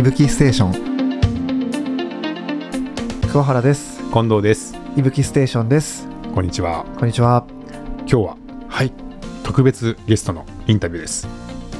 [0.00, 0.72] いぶきステーション。
[3.30, 4.00] 桑原です。
[4.10, 4.74] 近藤です。
[4.96, 6.08] いぶきステーションです。
[6.34, 6.86] こんにちは。
[6.98, 7.44] こんにちは。
[7.98, 8.36] 今日は
[8.70, 8.94] はい。
[9.44, 11.28] 特別ゲストのインタビューです。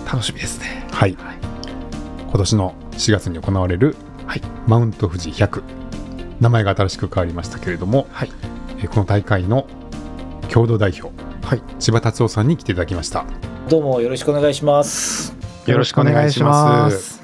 [0.05, 0.87] 楽しみですね。
[0.93, 1.37] はい、はい。
[2.29, 3.97] 今年の4月に行われる、
[4.27, 4.43] はい。
[4.67, 5.63] マウント富士100
[6.41, 8.31] 名前が新しく変わりましたけれども、はい。
[8.81, 9.67] えーこの大会の
[10.51, 11.11] 共同代表
[11.47, 11.63] はい。
[11.79, 13.25] 千葉達夫さんに来ていただきました。
[13.71, 15.35] どうもよろしくお願いします。
[15.65, 17.20] よろしくお願いします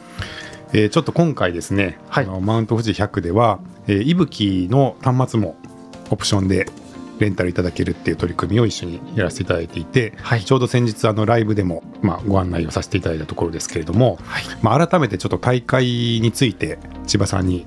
[0.76, 2.24] えーちょっと今回ですね、はい。
[2.26, 5.56] あのマウント富士100では、えー、いぶきの端末も
[6.10, 6.66] オプションで
[7.18, 10.44] レンタルいただけるっていう取り組みを一緒にやらせていただいていて、はい。
[10.44, 14.42] ちょうど先日あのライブでも、まあ、ご案内をさせていただいたところですけれども、はい。
[14.60, 15.86] まあ、改めてちょっと大会
[16.20, 17.64] について千葉さんに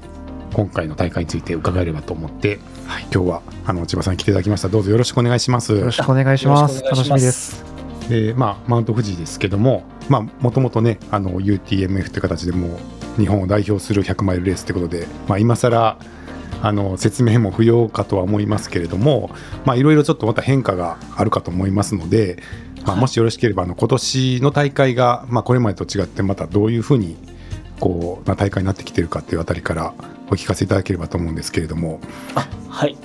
[0.53, 3.08] 今回の大会について伺えればと思って、はい。
[3.12, 4.70] 今日はあの千葉さんに来ていただきました。
[4.70, 5.73] どうぞよろしくお願いします。
[5.73, 6.84] よろしくお願いします。
[6.84, 7.80] 楽しみです。
[8.08, 9.84] でまあ、マウント富士ですけども
[10.39, 16.00] もともとねあの UTMF という形でもう日本を代表する100マイルレースということで、まあ、今更
[16.62, 19.31] あの説明も不要かとは思いますけれども
[19.66, 22.42] まあいろいろちょっとまた変化があるかと思いますので、
[22.86, 27.17] まあ、はいもしよろしければあの今年の大会が、まあ、これまでと違ってまたどういうふうに
[27.80, 29.94] こう、まあ、大会になってきてるかっていうあたりから
[30.28, 32.02] お聞かせいただければと思うんですけれども
[32.36, 32.98] あはい。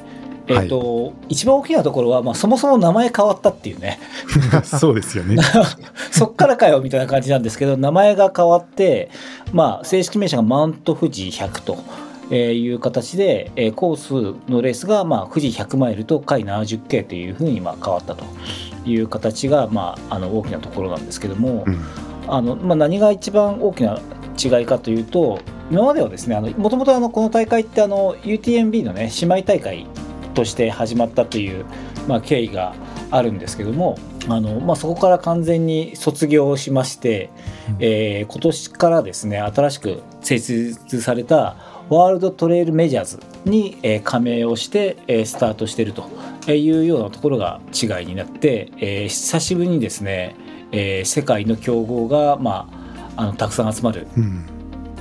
[0.47, 3.99] えっ、と、一番大きなところは、まあ、そもそも名前変わったっていうね、
[4.65, 5.37] そうですよね。
[6.11, 9.11] そっからかよみたいな感じなんですけど、名前が変わって、
[9.53, 11.79] まあ、正式名称がマウント富士100と。
[12.31, 18.25] えーいう形で、えーコースのレースが、まあ、富士100マイルと海 70K というふうに、まあ、変わったと
[18.87, 21.79] いう形が、まあ、あの大きなところなんですけども、うん
[22.27, 23.99] あのまあ、何が一番大きな
[24.43, 29.87] 違いかというと今まではですねもともとこの大会ってあの UTMB の、ね、姉妹大会
[30.35, 31.65] として始まったという、
[32.07, 32.75] まあ、経緯が
[33.11, 33.97] あるんですけども
[34.29, 37.31] あの、まあ、そこから完全に卒業しまして、
[37.69, 37.77] うん。
[37.81, 41.57] えー今年からですね新しく設立された
[41.89, 46.09] ワールドトレイルメジャーズに、えー加盟をして、えースタートしていると
[46.53, 50.35] いうようなところが違いになって、えー久しぶりにですね、
[50.73, 52.69] えー世界の強豪が、ま
[53.17, 54.47] あ、あのたくさん集まるうん。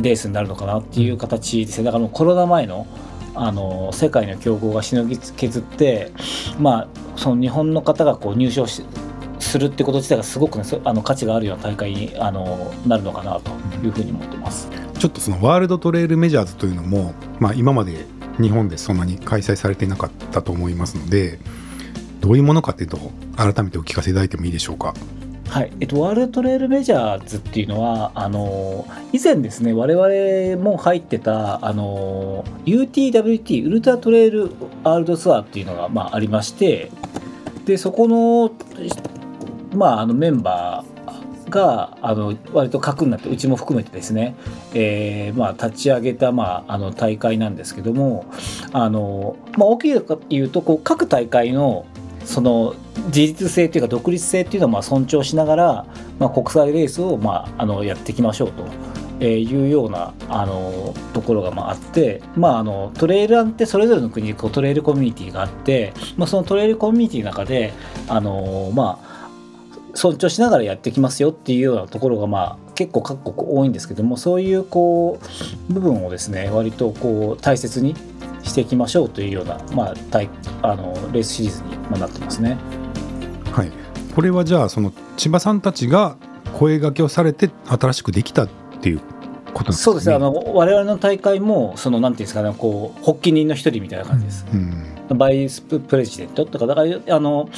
[0.02, 1.84] レースになるのかなっていう形ですね。
[1.86, 2.88] だからもうコロナ前の
[3.36, 6.12] あの世界の強豪がしのぎ削って、
[6.60, 8.84] まあ、その日本の方がこう入賞し
[9.40, 13.52] するってこと自体がすごく、ね、あの価値があるような大会にあのなるのかなと
[13.86, 14.70] いうふうに思ってます。
[14.98, 18.06] ちょっとそのワールドトレイルメジャーズというのも、まあ、今まで
[18.40, 21.40] 日本でそんなに開催されていなかったと思いますので
[22.22, 22.98] どういうものかっていうと
[23.36, 24.94] 改めてお聞かせいただいてもいいでしょうか？
[25.54, 25.72] はい。
[25.82, 34.50] えっと、ワールドトレイルメジャーズっていうのはあの以前ですね我々も入ってたあの UTWT ウルトラトレイル
[34.84, 36.90] ワールドツアーっていうのが、まあ、ありまして
[37.66, 38.52] でそこの,、
[39.76, 44.36] まあ、あのメンバーがあの割と核になってうちも含めてですね、
[44.74, 48.26] えーまあ、立ち上げた、まあ、あの大会なんですけども
[48.72, 51.86] あの、まあ、大きいかというとこう各大会の
[52.26, 52.76] その
[53.08, 55.86] 自立性というか独立性っていうのをまあ尊重しながら、
[56.20, 58.64] まあ、国際レースをまああのやっていきましょうと。
[59.20, 67.74] えいうようなあのところがまああって、まあ、あのトレイルランってそれぞれの国にこうトレイルコミュニティがあって、まあ、そのトレイルコミュニティの中で
[68.10, 69.30] あの、まあ、
[69.96, 75.20] 尊重しながらやっていきますよっていうようなところが、まあ、結構各国多いんですけどもそういうこ
[75.70, 77.96] う部分をですね割とこう大切に
[78.54, 80.30] していきましょうというような、まあ、大
[80.62, 82.58] あのレースシリーズにまあなってますね。
[83.52, 83.72] はい、
[84.16, 86.18] これはじゃあその千葉さんたちが
[86.54, 88.50] 声掛けをされて新しくできたっ
[88.80, 89.02] ていう
[89.54, 90.16] ことですか、そうですね。
[90.16, 94.46] あの我々の大会もそのなんていうんですかねこう発起人の一人みたいな感じです。
[94.54, 95.18] うん。
[95.18, 97.50] バイスプレジデントとかだからあの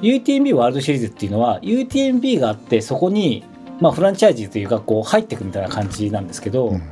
[0.00, 3.44] UTMB ワールドシリーズっていうのは UTMB があってそこに、
[3.80, 6.82] まあ、フランチャイズというかこう入っていくみたいな感じなんですけど、うん。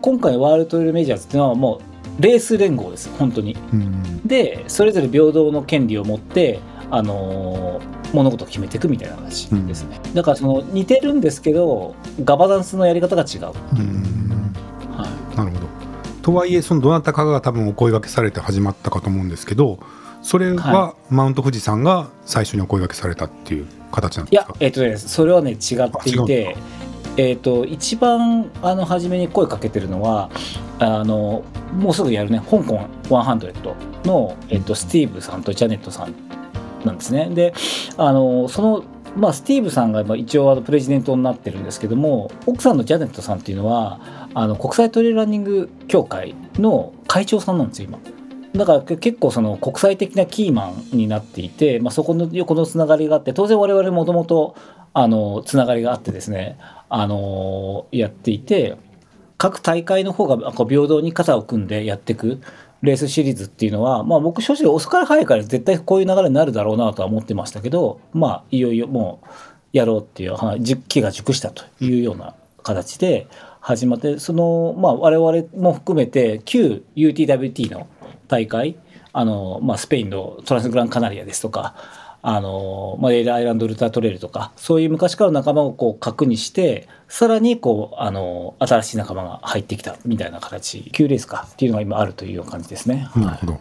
[0.00, 1.91] 今回ワールドトレイルメジャーズっていうのはもう
[2.22, 3.56] レース連合です本当に。
[3.72, 6.60] うんでそれぞれ平等の権利を持って
[6.90, 14.54] あのー物事を決めていくみたいな話ですね、だからその似てるんですけどガバナンスのやり方が違う、うん
[14.94, 15.66] はなるほど。
[16.22, 19.80] とはいえそのどなたかが多分お声掛けされて始まったかと思うんですけど
[20.22, 25.58] それははマウント富士さんが最初にお声掛けされたっていう形なんい、いですか、やえっ、とねそれはね違っ
[26.04, 26.56] ていて
[27.16, 30.30] えっ、と一番あの初めに声かけてるのは
[30.78, 31.44] あの
[31.74, 36.14] もうすぐやるね香港100の、えっとスティーブさんとジャネットさん
[36.84, 37.54] なんですねで
[37.96, 44.00] あのそのまあ、スティーブさんが一応あのプレジデントになってるんですけども奥さんのジャネットさんっていうのは
[44.32, 47.98] あの国際トレイルランニング協会の会長さんなんですよ今。
[48.54, 54.56] だから結構その国際的なキーマンになっていて、まあ、そこの横のつながりがあって当然我々もともと
[54.92, 56.58] あのつながりがあってですね
[56.94, 58.76] あのやっていて
[59.38, 62.42] 各大会の方がこう平等に肩を組んでやっていく
[62.82, 69.26] レースシリーズっていうのは、まあ、僕正直遅かれ早いから絶対こういう流れになるだろうなとは思ってましたけどまあいよいよもう
[69.72, 73.26] やろうっていう話期が熟したというような形で
[73.60, 77.88] 始まってそのまあ我々も含めて旧 UTWT の
[78.28, 78.76] 大会
[79.14, 81.74] あの、まあ、スペインのトランスグランカナリアですとか
[82.22, 93.08] あの、まあ、エイルアイランドウルタートレイルとか、そういう昔からの仲間をこう核にして、さらにこう、あの、新しい仲間が入ってきたみたいな形、旧レースかっていうのが今あるという感じですね。
[93.16, 93.60] なるほど。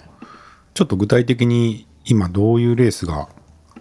[0.76, 3.30] ちょっと具体的に今どういうレースが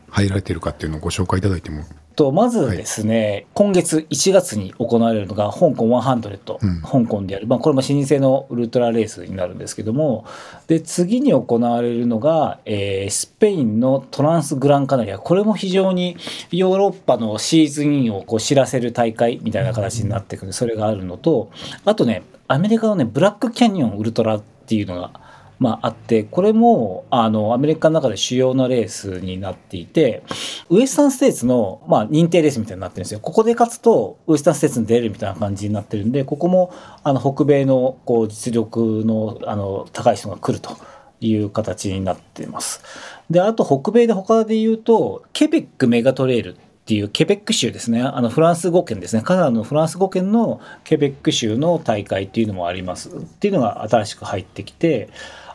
[0.08, 1.84] 入られてるかっていうのをご紹介いただいても
[2.20, 10.26] とまずですね、はい、今月1月に行われるのが香港100、うん、香港である、まあ、これも老舗のウルトラレースになるんですけども
[10.66, 15.18] で次に行われるのが、えー、スペインのトランスグランカナリア。
[15.18, 16.18] これも非常に
[16.50, 21.50] ヨーロッパのシーズンインをこう知らせる大会みたいな形になってくるそれがあるのと
[21.86, 25.10] あとねアメリカのねブラックキャニオンウルトラっていうのが
[25.60, 30.22] まあ、あってこれもあのアメリカの中で主要なレースになっていて
[30.70, 33.20] ウエスタンステーツの、まあ、認定レースみたいになってるんですよ。
[33.20, 36.72] ここで勝つとウエスタンステーツに出れるみたいな感じになってるんでここも
[37.04, 40.78] あの北米のこう実力のあの高い人が来ると
[41.20, 42.82] いう形になっています。
[43.28, 53.10] であと北米で他で言うとケベックメガトレイルっていうケベック州ですね、あのフランス語圏ですね、カナダのフランス語圏のケベック州の大会っていうのもあります。
[53.10, 55.08] っていうのが新しく入ってきて、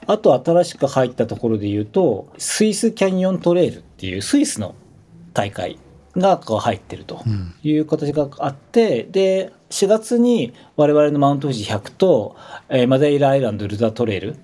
[0.07, 4.75] あと新しく入ったところで言うと、スイスキャニオントレイルっていうスイスの
[5.33, 5.79] 大会
[6.17, 7.23] が入ってると
[7.63, 12.35] いう形があって、うん、で、4月に我々のマウント富士100と、
[12.69, 14.37] えー、マデイラアイランドルダトレイルっ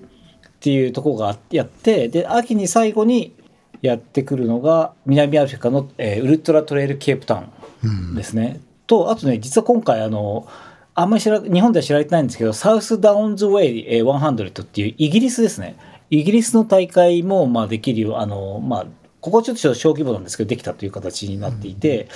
[0.59, 3.33] ていうところがやって、で、秋に最後に
[3.81, 7.43] やってくるのが南アフリカの、えー、ウルトラトレイルケープタ
[7.83, 8.55] ウンですね。
[8.55, 10.47] うん、と、あとね、実は今回あの、
[10.93, 15.77] あんまり知ら日本では知られてないんですけど、サウスダウンズウェイ100っていうイギリスですね。
[16.09, 18.85] イギリスの大会もまあできるよ、あの、まあ、
[19.21, 22.07] ここちょっと小規模なんですけど、できたという形になっていて、うん、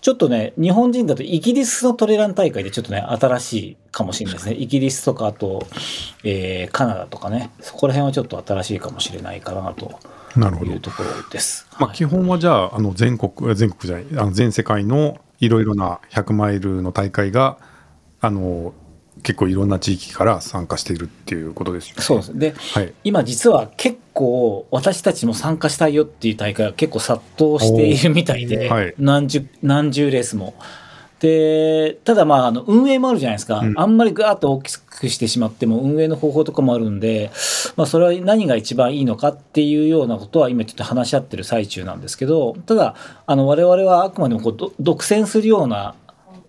[0.00, 4.54] ちょっとね、日本人だとイギリスのトレラン大会でちょっとね、新しいかもしれないですね。
[4.54, 5.66] イギリスとか、あと、
[6.22, 9.98] えー、カナダとかね、そこら辺はちょっと新しいかもしれないかなと。
[10.36, 10.72] なるほど。
[10.72, 11.66] いうところです。
[11.80, 17.58] まあ、基本はじゃあ、あの全国、全国じゃない、あの全世界のいろいろな100マイルの大会が、
[18.22, 18.72] あの
[19.22, 22.02] 結構いろんな地域から参加しているっていうことですよね。
[22.02, 22.38] そうです。
[22.38, 30.54] で、はい、今実は結構私たちも参加したいよっていう大会が結構殺到しているみたいで、はい、何十何十レースも。
[31.20, 37.30] でただまああの運営もあるじゃないですか、うん、あんまりガーッと大きくしてしまっても運営の方法とかもあるんで、
[37.76, 45.94] まあ、それは何が一番いいのかっていうようなことは今ちょっと話し合ってる最中なんですけどただあの我々はあくまでもこう独占するような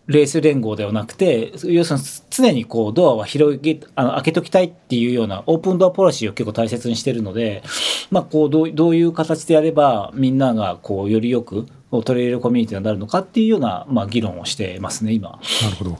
[0.07, 7.63] レース連合ではなくて要するに常にこうドアは広げあの開けときたいっていうようなオープンドアポリシーを結構大切にしてるので、
[8.11, 15.29] まあ、こうどうどういう形でやればみんながこうよりよく取り入れるコミュニティになるのかっていうような、まあ、議論をしてますね今。
[15.29, 15.97] なるほど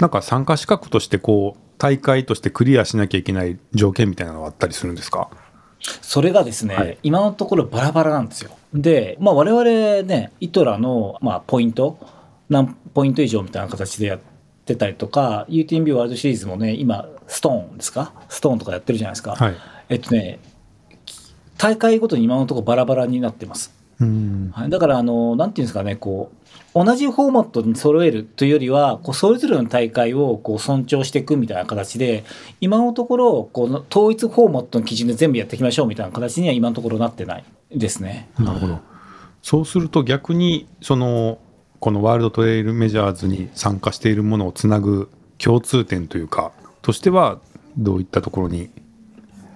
[0.00, 5.30] なんか参加資格としてこう大会としてクリアしなきゃいけない条件みたいなのはあったりするんですか？
[6.02, 8.50] それがですね、はい、今のところバラバラなんですよ。
[8.74, 9.64] で、まあ、我々
[10.02, 11.98] ね、イトラの、まあ、ポイント、
[12.48, 14.20] 何ポイント以上みたいな形でやっ
[14.64, 18.12] てたりとか UTMB ワールドシリーズもね今ストーンですか？
[18.28, 19.56] ストーンとかやってるじゃないですか、はい、
[19.88, 20.38] えっとね
[21.58, 32.24] 大会ごとに今のところバラバラになってます、はい、だからあのなんていうんですかねこう同じフォーマットに揃えるというよりはこうそれぞれの大会をこう尊重していくみたいな形で
[32.60, 38.28] 今のところこの統一フォーマットの基準で全部やっていきましょうみたいな形には今のところなってないですね。
[38.38, 38.78] なるほど。
[39.40, 41.38] そうすると逆にその
[41.86, 46.50] このワールドトレイルメジャーズに参加しているものをつなぐ共通点というか
[46.82, 47.38] としては
[47.78, 48.70] どういったところに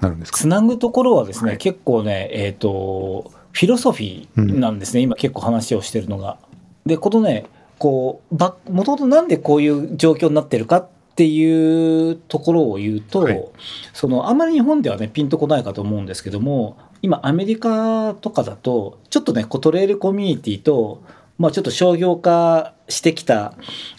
[0.00, 0.38] なるんですか？
[0.38, 6.38] つなぐところはですね、はい、結構ねえっ、ー、とフィロソフィーなんですね、うん、今結構話をしてるのが。
[6.86, 7.46] でこのね
[7.80, 13.44] こうもともとなんでこういう状況になってるかっていうところを言うと、はい、
[13.92, 21.02] そのあんまり日本ではねピンとこないかと思うんですけども今アメリカとかだとちょっとねトレイルコミュニティと
[21.40, 23.54] まあ、ちょっと商業化してきた、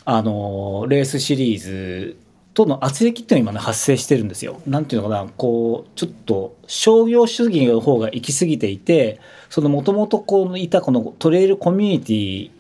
[0.06, 2.18] あのレースシリーズ
[2.54, 4.62] との圧力っていうのが今ね発生してるんですよ。
[4.68, 9.20] なんていうのかなこうちょっと商業主義の方が行き過ぎていて
[9.50, 12.52] そのもともとこういたこのトレイルコミュニティ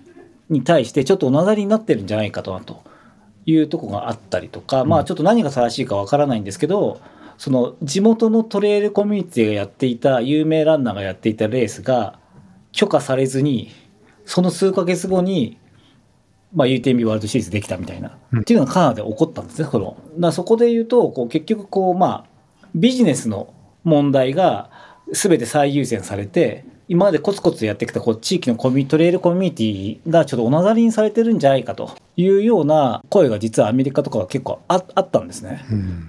[0.49, 2.81] に対してちょっとおなだりになってるんじゃないかとと
[3.45, 6.99] いうとこがあったりとか、まあちょっと何が正しいかわからないんですけど
[7.37, 12.17] その地元のトレイルコミュニティがやっていた有名ランナーがやっていたレースが
[12.71, 13.69] 許可されずに
[14.25, 15.57] その数ヶ月後に
[16.53, 19.69] まあ、UTMB ワールドシリーズできたみたいな、うんっていうのがカナダで起こったんですね。
[19.71, 24.69] そのだそこで言うとこう結局こう、まあ、ビジネスの問題が
[25.11, 35.65] 全て最優先されて今までコツコツやってきたこう地域のコミトレイルコミュニティがちょっとおなざりにされてるんじゃないかというような声が実はアメリカとかは結構ああったんですね。
[35.71, 36.07] うん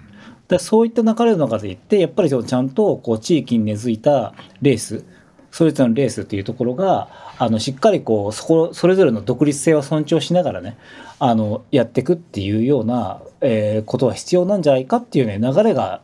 [0.49, 5.03] でそういった流れの中でいってやっぱりそのちゃんとこう地域に根付いたレース
[5.51, 7.09] それぞれのレースっていうところが
[7.45, 10.79] あのしっかりこうそこそれぞれの独立性を尊重しながらね
[11.19, 16.03] あのやっていくっていうような、えーことは必要なんじゃないかっていうね流れが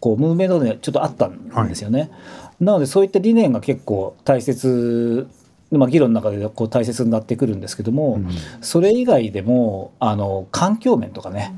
[0.00, 2.10] こうムーブメントでちょっとあったんですよね。
[2.60, 5.26] なのでそういった理念が結構大切
[5.70, 8.28] まあ、議論の中でこう大切になってくるんですけども、うん。
[8.60, 11.54] それ以外でもあの環境面とかね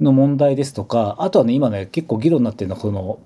[0.00, 3.18] の問題ですとかあとはね今ね結構議論になってるのはこの、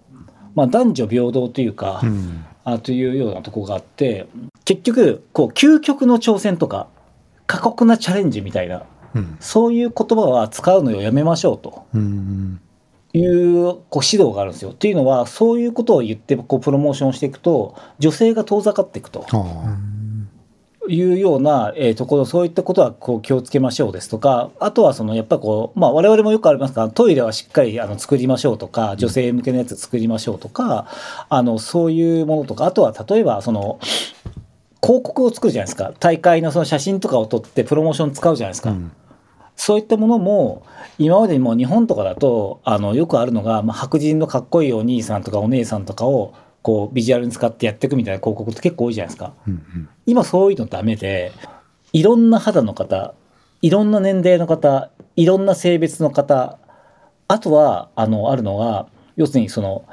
[0.55, 2.45] まあ、男女平等というか、うん。
[2.65, 4.27] あというようなところがあって
[4.65, 6.89] 結局こう究極の挑戦とか
[7.47, 12.61] 過酷なチャレンジみたいなうんそういう言葉は使うのをやめましょうとうん
[13.13, 14.71] いうこう指導があるんですよ。
[14.71, 19.25] っていうのはそういうことを言ってこうプロモーションしていくと女性が遠ざかっていくと。
[19.31, 19.77] あ
[20.89, 30.87] いうような、えーところそういったことはこう気をつけましょうですとかあとはそのやっぱりこう、まあ、我々もよくありますがトイレはしっかりあの作りましょうとか女性向けのやつ作りましょうとか、
[31.29, 33.79] あのそういうものとかあとは例えばその
[34.85, 38.71] 広告を作るじゃないですか大会のその写真とかを撮ってプロモーション使うじゃないですか。
[38.71, 38.93] あうん
[39.57, 40.67] そういったものも
[40.99, 49.33] 今までにも日本とかだとあのよくあるのが、まあ、白人のかっこいいお兄さんとかお姉さんとかをこうビジュアルに使ってやっていくみたいな広告って結構多いじゃないですか。
[49.47, 51.33] うん今そういうのダメで
[51.93, 53.15] いろんな肌の方
[53.63, 56.59] いろんな年齢の方いろんな性別の方
[57.29, 58.87] あとはあのあるのが
[59.17, 59.85] 要するにその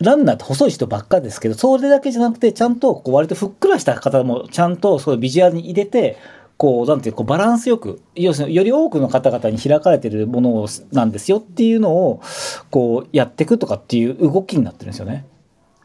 [0.00, 6.18] ランナーって細い人ばっかですけどそれだけじゃなくてちゃんとこう割とふっくらした方もちゃんとそういうビジュアルに入れて
[6.56, 12.22] こうなんていうこうバランスよく要するにより多くの方々に開かれてるものをなんですよっていうのを
[12.70, 15.26] こうやっていくとかっていう動きになってるんですよね。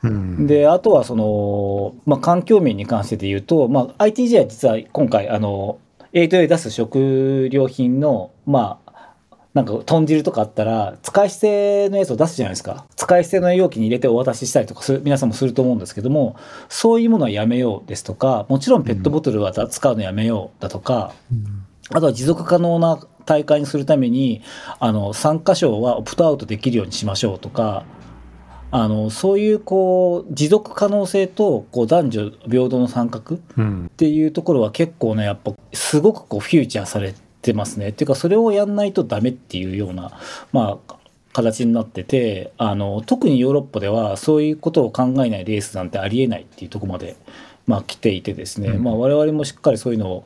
[0.03, 5.77] うんであとはその、まあ、環境面に関してで言うと、まあ、ITJ は実は今回あの
[6.13, 8.90] A と A 出す食料品のまあ
[9.53, 12.85] なんか豚汁とかあったら使い捨てのやつを出すじゃないですか。
[12.95, 16.37] 使い捨ての容器に入れてお渡ししたりとかする皆さんもすると思うんですけども
[16.69, 21.13] そういうものはやめようですとかもちろんペットボトルは使うのやめようだとか、
[21.89, 24.41] あとは持続可能な大会にするために
[24.79, 27.85] あの参加賞はオプトアウトできるようにしましょうとか
[28.71, 33.91] あのそういうこう持続可能性とこう男女平等の参画っうん。
[33.97, 40.11] ていうところは結構ねやっぱすごくこうフューチャーされてますねっていうかそれをやんないとダメっていうような
[40.51, 40.95] まあ
[41.33, 47.15] 形になっててあの特にヨーロッパではそういうことを考えないレースなんてありえないっていうところまで、
[47.67, 50.25] まあ、来ていてですね、うんまあ、我々もしっかりそういうのを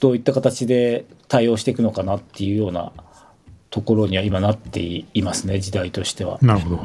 [0.00, 2.92] どういった形で対応していくのかなっていうような
[3.70, 6.38] ところには今なっていますね時代としては。
[6.40, 6.76] なるほど。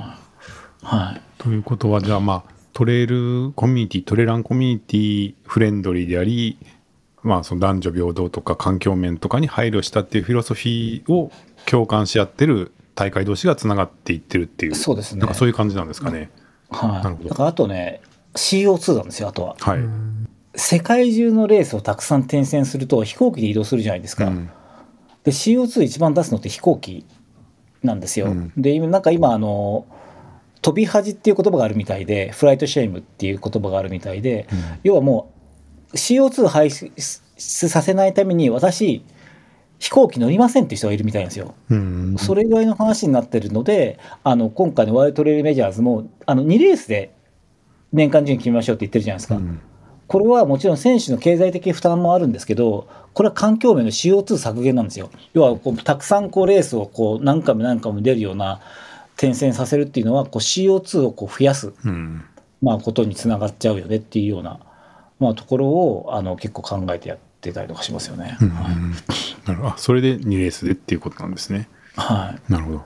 [0.84, 6.58] はいということはじゃあまあトレイルコミュニティトレランコミュニティフレンドリーであり
[7.24, 11.32] まあその男女平等とか環境面とかに配慮したっていうフィロソフィーを
[11.66, 16.30] 共感し合ってる大会同士がつながっていってるっていうそうですねなんかそういう感じなんですかね。
[16.70, 17.04] はい。
[17.04, 18.02] なるほどだからあとね、
[18.34, 19.56] CO2 なんですよ、あとは。
[19.60, 19.80] はい。
[20.56, 24.26] 世界中のレースをたくさん転戦すると飛行機で移動するじゃないですか。
[24.26, 24.50] うん
[25.24, 27.06] で、CO2 一番出すのって飛行機
[27.84, 28.28] なんですよ。
[28.28, 29.86] うんで、今なんか今、あの、
[30.64, 34.48] 飛び恥っていう言葉があるみたいで、 flight shame っていう言葉があるみたいで、
[34.84, 35.31] 要はもう
[35.94, 39.04] CO2 排出させないために私、
[39.80, 41.56] 飛行機乗りませんって人がいるみたいなんですよ。
[41.70, 47.14] うんそれぐらいの話になってるので、あの今回の World Trail Majors もあの2レースで
[47.92, 49.36] 年間順位決めましょうって言ってるじゃないですか。
[49.36, 49.60] うん
[50.08, 55.10] これはもちろん選手の経済的負担もあるんですけど、これは環境面の CO2 削減なんですよ。
[55.34, 58.60] 要はこうたくさんこうレースをこう何回も何回も出るような
[59.16, 62.26] 転戦させるっていうのはこう CO2 をこう増やす、うん
[62.62, 64.60] まあ、ことにつながっちゃうよねっていうような、
[65.22, 68.38] まあ、ところをあの結構考えてやってたりとかしますよね。
[68.42, 68.76] うんはい
[69.46, 71.70] なるほどあそれで2レースでっていうことなんですね。
[71.96, 72.82] はいなるほど。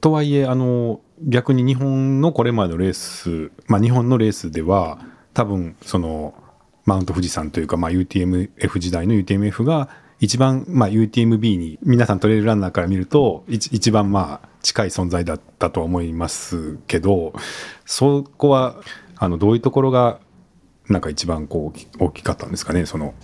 [0.00, 4.98] とはいえあの逆に日本のこれまでのレース、まあ、日本のレースでは
[5.32, 6.34] 多分その
[6.84, 17.32] マウント富士山というか、まあ、UTMF 時代の UTMF が一番、まあ、UTMB に皆さんトレイルランナーから見ると一一番まあ近い存在だったとは思いますけど
[17.84, 18.76] そこは
[19.16, 20.18] あのどういうところが
[20.88, 23.14] なんか一番こう大きかったんですかねその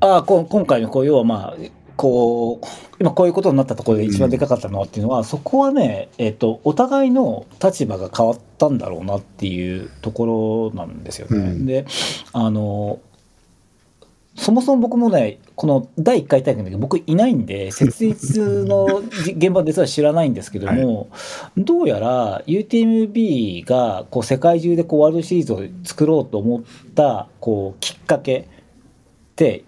[0.00, 1.56] ああこ今回のこう要はまあ
[1.96, 2.66] こう
[3.00, 11.36] 今こういうことになったところで一番でかかったのはっていうのは、そこはね、えっとお互いの立場が変わったんだろうなっていうところなんですよね。
[11.38, 11.86] うんで
[12.32, 13.00] あの
[14.36, 21.08] そもそも僕もね、この第1回大会の時僕いないんで、 設立のじ現場実は知らないんですけども、
[21.56, 26.62] どうやら UTMB がこう世界中でこうワールドシリーズを作ろうと思っ
[26.94, 28.44] たこうきっかけっ
[29.36, 29.64] て、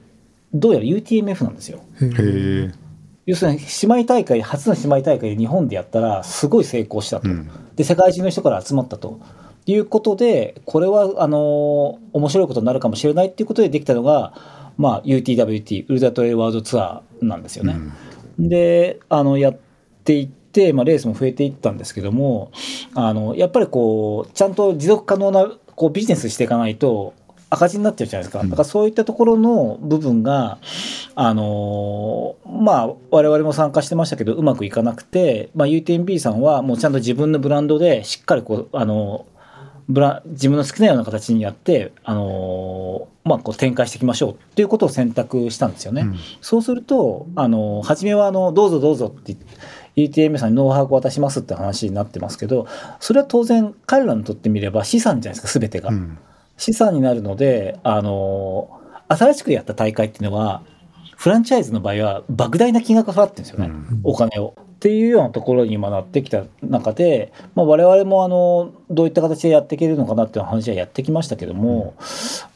[0.53, 1.81] どうやら UTMF なんですよ。
[3.27, 7.29] 要するに姉妹大会、初の姉妹大会で日本でやったらすごい成功したと。
[7.29, 7.49] うん。
[7.75, 9.21] で世界中の人から集まったと
[9.67, 17.77] いうことでこれはあの面白いことになるかもしれないっていうことでできたのが、まあ、UTWT ウルトラトレイルワールドツアーなんですよね。
[18.39, 19.59] であのやっ
[20.05, 22.51] ていって、まあ、レースも増えていったんですけども
[22.95, 27.15] あのやっぱりこうちゃんと持続可能なこうビジネスしていかないと
[27.49, 28.41] 赤字になっちゃうじゃないですか。
[28.41, 30.59] うんだからそういったところの部分が、
[31.15, 39.27] あのまあ我々も参加してましたけどうまくいかなくて、まあ、UTMB さんはもうちゃんと自分のブランドでしっかりこうあの
[39.89, 46.03] ブラ自分の好きなような形にやって、あのまあ、こう展開していきましょうっていうことを選択したんですよね。
[46.03, 52.67] うんそうすると、あの、初めは、あの、どうぞどうぞって言って、UTM さんにノウハウを渡しますって話になってますけど、
[53.01, 55.91] それは当然、彼らにとってみれば資産じゃないですか、すべてが。
[55.91, 56.19] うん。
[56.57, 60.63] 資産になるので、あの、新しくやった大会っていうのは、
[61.17, 63.67] フランチャイズの場合は、莫大な金額が払ってるんですよね。
[63.67, 64.55] うんお金を。
[64.77, 71.95] っていうようなところに今なってきた中で、まあ、我々もあのどういった形でやっていけるのかなっていう話はやってきましたけども、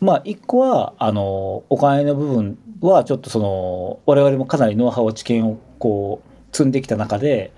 [0.03, 7.53] まあ一個はあのお金の部分はちょっとその我々もかなりノウハウ知見をこう積んできた中で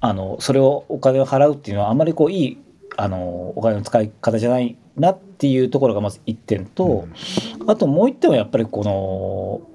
[0.00, 2.58] あのそれをお金を払うっていうのはあまりこういい
[2.96, 7.08] あのお金の使い方じゃないなっていうところがまず1点と、
[7.66, 9.71] あともう1点はやっぱりこの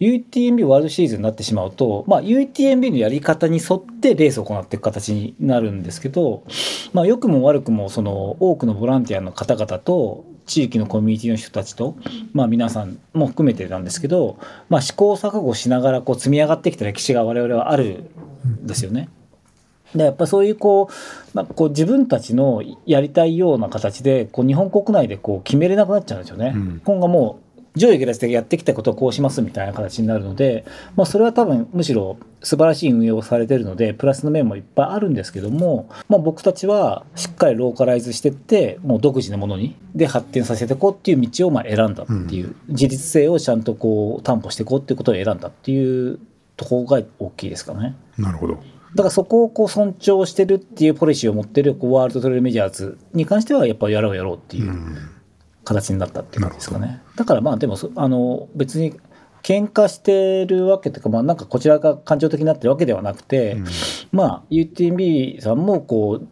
[0.00, 6.44] UTMB ワールドシリーズになってしまうと、まあ、UTMB のやり方に沿ってレースを行っていく形になるんですけど、
[6.92, 11.96] まあ、良くも悪くもその多くのボランティアの方々と地域のコミュニティの人たちと、
[12.32, 18.10] まあ、皆さんも含めてなんですけど、まあ、試行錯誤しながらこう積み上がってきた歴史が我々はある
[18.46, 19.08] んですよね。
[19.94, 20.92] でやっぱそういうこう,、
[21.34, 26.52] まあ、こう自分たちのやりたいような形でこう日本国内でこう決めれなくなっちゃうんですよね。
[26.54, 27.40] うん今後も
[27.74, 30.64] う上下下でやってきたことをこうしますみたいな形になるので、
[30.96, 46.18] まあ、それは多分むしろ素晴らしい運営をされているのでプラスの面もいっぱいあるんですけども、まあ、僕たちはしっかりローカライズしていってもう独自のものにで発展させていこうっていう道をまあ選んだっていう、自立性をちゃんとこう担保していこうっていうことを選んだっていう
[46.56, 47.96] ところが大きいですかね。
[48.18, 48.54] なるほど。
[48.94, 54.96] だからそこをこう尊重してるっていうポリシーを持ってるこうワールドトレイルメジャーズに関してはやっぱやろうやろうっていううん
[55.64, 57.02] 形になったっていう感じですかね。
[57.16, 58.98] だからまあでもそあの別に
[59.42, 63.66] 喧嘩してるわけというかまあなんかこちらが感情的になってるわけではなくて、うん
[64.12, 66.28] まあ UTMB さんもこう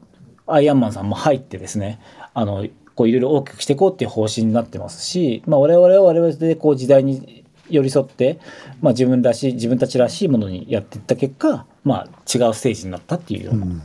[0.46, 2.00] アイアンマンさんも入ってですね
[2.34, 8.38] あのこういろいろ大きくしていこうっていう方針になってますし、まあ、我々は我々でこう時代に寄り添って、
[8.82, 13.82] まあ、自分らしい自分たちらしいものにやっていった結果、まあ、違うステージになったっていうようなうん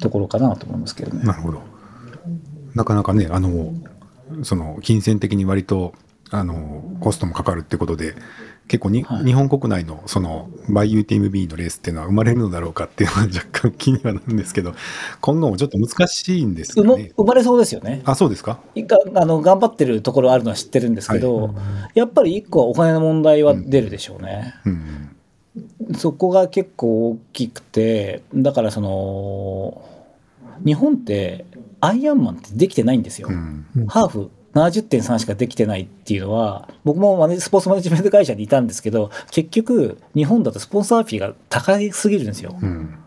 [0.00, 1.24] ところかなと思いますけどね。
[1.24, 1.60] なるほど。
[2.74, 3.72] なかなかね、あの、
[4.42, 5.92] その、金銭的に割と、
[6.30, 8.14] あの、コストもかかるってことで、
[8.66, 14.74] 結構に、はい日本国内の、その、バイ UTMB のレースっていうのは生まれるのだろうかっていうのは 若干気にはなるんですけど、
[15.20, 17.12] 今後もちょっと難しいんですかね。
[17.16, 18.02] 生まれそうですよね。
[18.04, 18.60] あ、そうですか？
[18.76, 21.54] があの頑張ってるところあるのは知ってるんですけど、
[21.94, 24.54] やっぱり一個はお金の問題は出るでしょうね。
[24.66, 25.08] うん。
[25.96, 29.82] そこが結構大きくてだからその
[30.64, 31.46] 日本って
[31.80, 33.28] アイアンマンってできてないんですよ。
[33.30, 33.86] うん。
[33.86, 42.56] ハーフ70.3しかできてないっていうのは僕もマネスポーツマネジメント会社にいたんですけど結局日本だとスポンサーフィーが高すぎるんですよ。
[42.60, 42.98] うん。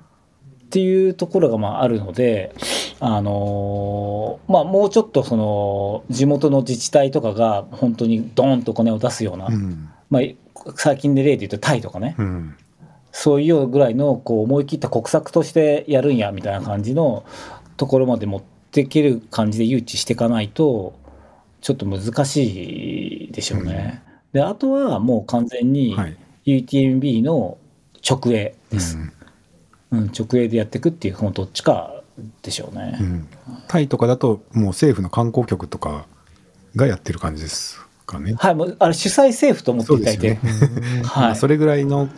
[0.66, 2.56] っていうところがまああるので、
[3.02, 9.90] あのーまあ、もうちょっとその地元の自治体とかが本当にドーンとお金を出すような、うん。
[10.10, 10.22] まあ、
[10.78, 12.56] 最近で例で言うとタイとかね、うん。
[13.12, 17.26] そういうぐらいのこう思い切った国策としてやるんやみたいな感じの
[17.76, 20.98] ところまで持っていける感じで誘致していかないと
[21.62, 24.02] ちょっと難しいでしょうね。
[24.34, 26.18] であとはもう完全にはい。
[26.46, 27.58] UTMB の
[28.08, 28.98] 直営です。
[28.98, 29.14] うん
[29.92, 32.02] うん、直営でやっていくっていうこのどっちか
[32.42, 32.98] でしょうね。
[33.00, 33.28] うん。
[33.68, 36.06] タイとかだと、もう政府の観光局とか
[36.76, 38.36] がやってる感じですかね。
[38.38, 42.10] はい、もうあれ主催政府と思っていただいて、そうですよ はい、それぐらいの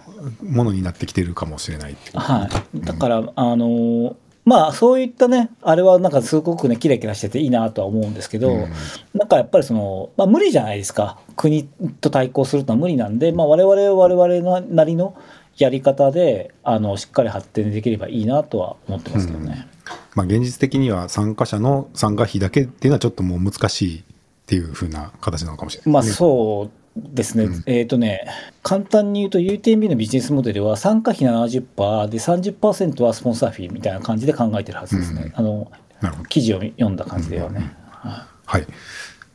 [0.42, 8.74] ものになってきてるかもしれないってことはい、だから、あのーまあそういったねあれはなんかすごくねキラキラしてていいなとは思うんですけど、うん
[9.14, 11.68] なんかやっぱりその、まあ、無理じゃないですか国
[12.02, 15.16] と対抗するのは無理なんで、まあ、我々は我々のなりの
[15.58, 19.68] やり方であのしっかり発展できればいいなとは思ってますけどね。
[20.16, 24.04] まあ、現実的には参加者の参加費だけっていうのはちょっともう難しいっ
[24.46, 26.16] ていう風な形なのかもしれないまあですね。
[26.18, 27.64] そうですね、うん。
[27.66, 28.26] えっ、とね、
[28.62, 35.24] 簡単に言うと UTMB のビジネスモデルは参加費70%で30%はスポンサーフィーみたいな感じで考えてるはずですね。
[35.26, 35.40] うん。
[35.40, 35.72] あの、
[36.30, 37.76] 記事を読んだ感じではね。
[37.90, 38.68] ははい。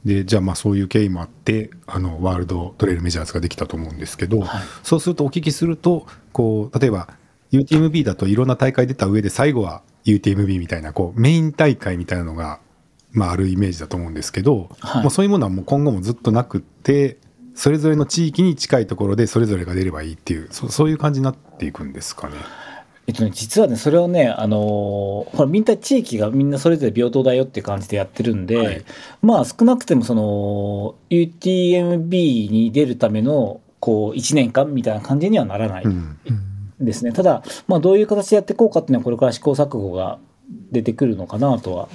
[0.05, 4.63] でじゃあまあそういう経緯もあってあのワールドトレイルメジャーズができたと思うんですけど、はい。
[4.83, 7.09] そうするとお聞きするとこう例えば
[7.53, 12.61] UTMB だといろんな大会出た上で最後は UTMB みたいなこうメイン大会みたいなのが、
[13.13, 15.03] まあ、あるイメージだと思うんですけど、はい。
[15.03, 17.19] もうそういうものはもう今後もずっとなくって
[17.59, 22.37] それぞれの地域に近いところでそれぞれが出ればいいっていうそそういう感じになっていくんですかね。
[23.09, 28.85] えっとね、実はね、それをね、あのーほら、みんな地域がみんなそれぞれ平等だよって感じでやってるんで、はい
[29.23, 36.19] まあ少なくてもその UTMB に出るためのこう1年間みたいな感じにはならないうん
[36.79, 37.11] ですね。
[37.11, 40.21] ただ、まあどういう形でやっていこうかっていうのはこれから試行錯誤が
[40.71, 41.89] 出てくるのかなとは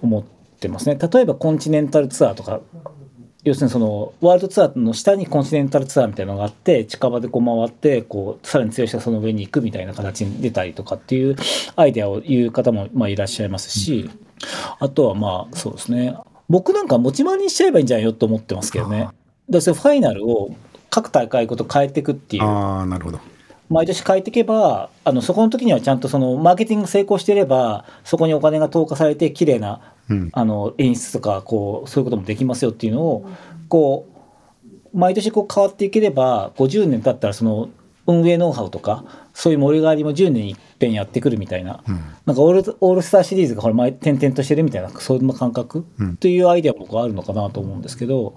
[0.00, 0.24] 思っ
[0.60, 0.96] てますね。
[0.96, 2.60] 例えばコンチネンタルツアーとか、
[3.44, 11.36] 要するにそのワールドツアーの下にコンチネンタルツアーみたいなのがあって近場でこう回ってこうさらに強い人がその上に行くみたいな形に出たりとかっていう
[11.76, 14.10] アイデアを言う方もまあいらっしゃいますし、
[14.78, 16.16] あとはまあそうですね
[16.48, 19.08] 僕なんか持ち回りにしちゃえばいいんじゃないよと思ってますけどね。
[19.50, 20.56] だファイナルを
[20.88, 23.20] 各大会ごと変えていくっていうああなるほど。
[23.70, 30.30] 毎年変えていけばあのそこの時にはちゃんとそのマーケティング成功していればそこにお金が投下されて綺麗なうん。
[30.32, 33.28] あの演出とかこうそういうこともできますよっていうのを
[33.68, 34.08] こ
[34.94, 37.68] う毎年こう変わっていければ50年経ったらその
[38.06, 41.94] 運営ノウハウとかそういう盛り上がりも10年に一遍やってくるみたいな、うん。
[42.26, 46.16] なんかオールオールスターシリーズがほら前点々としてるみたいなそんな感覚、うん。
[46.16, 48.34] というアイデアも僕はあるのかなと思うんですけど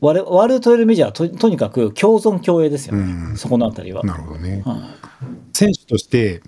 [0.00, 3.36] ワールドトレイルメジャーはととにかく共存共栄ですよね、うん。
[3.36, 4.02] そこのあたりは。
[4.02, 4.62] なるほどね。
[4.64, 4.78] はい
[5.52, 6.40] 選手として、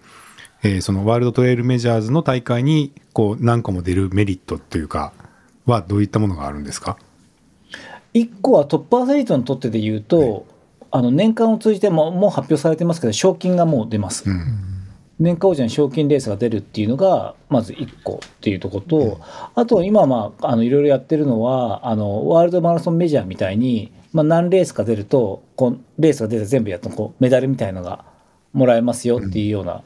[0.65, 5.13] えーそのワールドトレイルメジャーズの大会にこう何個も出るメリットっていうか
[5.67, 6.97] はどういったものがあるんですか？
[8.15, 10.47] 一個はトップアスリートにとってで言うと、
[10.91, 14.45] あの年間を通じてももう発表されてますけど賞金がもう出ます、うん。
[15.19, 19.21] 年間王者に賞金レースが出るっていうのがまず1個っていうところと、
[19.55, 28.05] あと今まああのいろいろやってるのはあのワールドマラソンメジャーみたいに、まあ、何レースか出るとこうレースが出て全部やったこうメダルみたいのが
[28.53, 29.83] もらえますよっていうような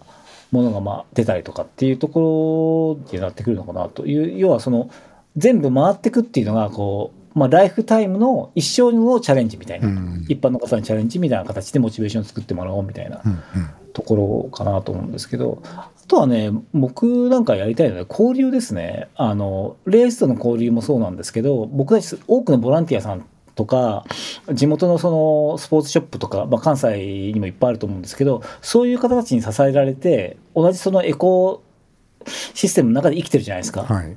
[0.52, 4.38] ものがまあ出たりとかっていうところになってくるのかなという。
[4.38, 4.90] 要はその
[5.36, 10.24] 全部回ってくっていうのがこう、まあ、ライフタイムの一生のチャレンジみたいな、うん。
[10.28, 13.22] 一般の方にチャレンジみたいな形でモチベーションを作ってもらおうみたいな
[13.92, 15.62] ところかなと思うんですけど。
[16.06, 19.08] あとはね僕なんかやりたいのは交流ですね。
[19.16, 24.04] あのレースとの交流もそうなんですけど僕たち多くのボランティアさんとか
[24.52, 31.62] 地元のそのスポーツショップとか、まあ、関西にもいっぱいあると思うんですけどそういう方たちに支えられて同じそのエコ
[32.54, 34.16] システムの中で生きてるじゃないですか、はい。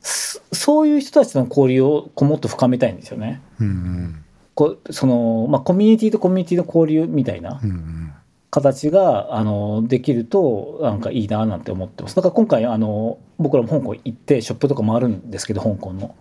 [0.00, 3.42] そそういう人たちとの交流をこうもっと深めたいんですよね。
[3.60, 4.24] うん。
[4.54, 8.12] こうそのまあ、コミュニティとコミュニティの交流みたいなうんうん。
[8.50, 12.16] 形があのできるとなんかいいななんて思ってます。
[12.16, 16.14] だから今回あの僕らも香港行ってショップとかもあるんですけど香港の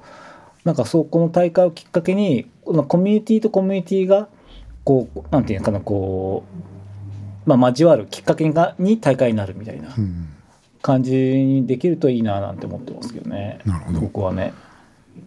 [0.63, 4.27] なんかそうこの大会をきっかけにコミュニティとコミュニティが
[4.83, 6.43] こうなんていうのかなこ
[7.45, 10.27] う、まあ、交わるきっかけがに大会になるみたいなうん。
[10.81, 13.59] 感じにできるといいななんて思ってますけどね。
[13.65, 13.99] なるほど。
[14.01, 14.53] 僕はね。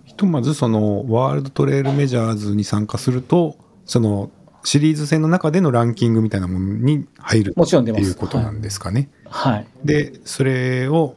[0.05, 4.31] ひとまずそのワールドトレイルメジャーズに参加するとその
[4.64, 9.11] シリーズ戦の中でのランキングみたいなものに入るもちろんっていうことなんですかね。
[9.29, 9.66] はい。
[9.85, 11.16] でそれを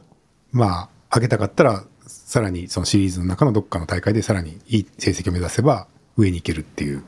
[0.52, 7.02] まあ上げたかったらさらにそのシリーズの中のどっかの大会でさらにいい成績を目指せば上に行けるっていう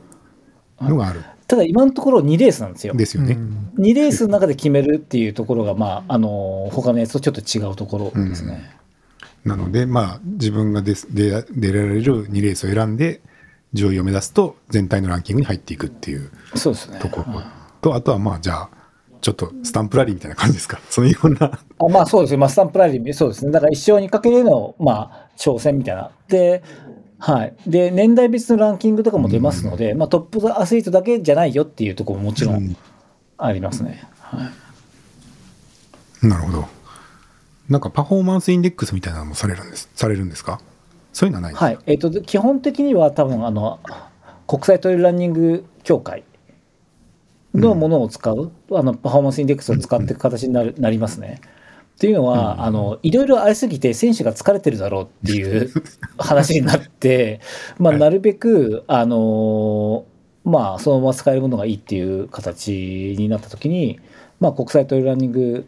[0.79, 3.37] のがあるただ今のところ2レースなんですよですよね。
[3.77, 8.73] 2レースの中で決めるっていうところが、まあ、あの他のやつとちょっと違うところですね。
[9.43, 13.19] なのでまあ自分が出出出られる2レースを選んで
[13.73, 16.99] 上位を目指すと全体のランキングに入っていくっていうそうですね。
[16.99, 17.41] ところ
[17.81, 18.69] とあとはまあじゃあ
[19.21, 20.79] ちょっとスタンプラリーみたいな感じですか？
[20.89, 21.59] そういうような。
[21.79, 26.11] あまあそうですね、まあ、スタンプラリー、そうですね、だから一生にかけての、まあ、挑戦みたいな。
[26.27, 26.63] で、
[27.19, 32.69] はい、で年代別のランキングとかも出ますので、まあ、トップアスリートだけじゃないよっていうところももちろうん。
[32.69, 32.77] ん
[33.37, 34.03] ありますね。
[34.19, 34.49] は
[36.23, 36.27] い。
[36.27, 36.65] なるほど。
[37.69, 40.59] なんかパフォーマンスインデックスみたいなのもされるんですされるんですか？
[41.13, 41.77] そういうのはないですか、はい。
[41.85, 43.79] えっとで基本的には多分あの
[44.47, 46.23] 国際トレイルランニング協会
[47.53, 51.41] のものを使う、あのパフォーマンスインデックスを使っていく形になるなりますね。
[51.95, 55.69] っていうのは、あのいろいろありすぎて選手が疲れてるだろうっていう
[56.17, 57.41] 話になって、
[57.77, 58.01] まあ、はい。
[58.01, 60.05] なるべく、あの
[60.43, 63.99] まあ、そのまま使えるものがいいっていう形になった時に、
[64.39, 65.65] まあ、国際トレイルランニング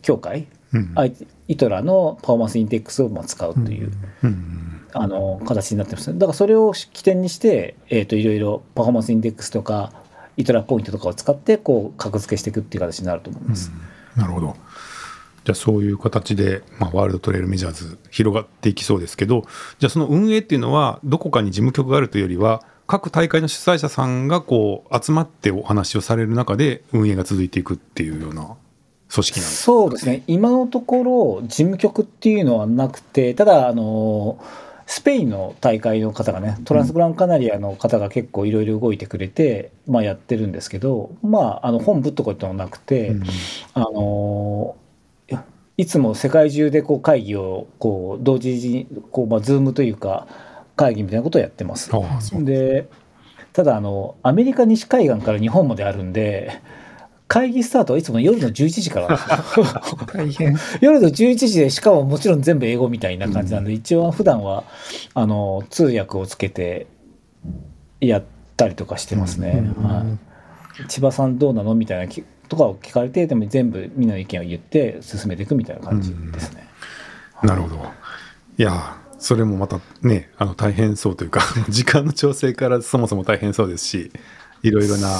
[0.00, 0.92] 協会、うん。
[0.94, 1.06] あ
[1.48, 3.90] ITRA の performance index をまあ使うという。
[4.22, 6.12] うんあの形になってます。
[6.16, 9.92] だからそれを起点にして、えー、といろいろ performance index とか
[10.38, 13.70] ITRA ポイントとかを使ってこう格付けしていくっていう形になると思います。
[14.16, 14.56] なるほど。
[15.44, 19.44] じゃあそういう形で、まあ、 World Trail Majors 広がっていきそうですけど
[19.78, 28.56] じゃあその運営っていうのはどこかに事務局があるというよりは各大会の主催者さんがこう集まってお話をされる中で運営が続いていくっていうような
[29.10, 29.64] 組織なんですか？
[29.64, 31.02] そうですね今のとこ
[31.40, 34.38] ろ事務局っていうのはなくてただあの
[34.88, 43.22] スペインの大会の方がねトランスグランカナリアの方が結構いろいろ動いてくれて、まあ、やってるんですけどまああの本部とかってなくて、うん。
[43.74, 44.76] あの
[45.76, 50.26] いつも世界中でこう会議をこう同時にこう、まあ、ズームというか
[50.74, 51.90] 会議みたいなことをやってます。
[52.44, 52.88] で
[53.52, 56.62] ただあのアメリカ西海岸から日本まであるんで
[57.28, 59.18] 会議スタートはいつも夜の11時から。
[60.06, 60.56] 大変。
[60.80, 64.64] 夜の11時でしかももちろん全部英語みたいな感じなんで、一応普段は
[65.14, 66.86] あの通訳をつけて
[68.00, 68.24] やっ
[68.56, 70.04] たりとかしてますね、うんは
[70.84, 76.66] い、千葉さんどうなのみたいなきとかを聞かれてでも全部みんなの意見を言って進めていくみたいな感じですね、
[77.42, 77.76] なるほど。
[78.56, 84.10] いやそれもまたねあの大変そうというか 時間の調整からそもそも大変そうですし
[84.62, 85.18] いろいろな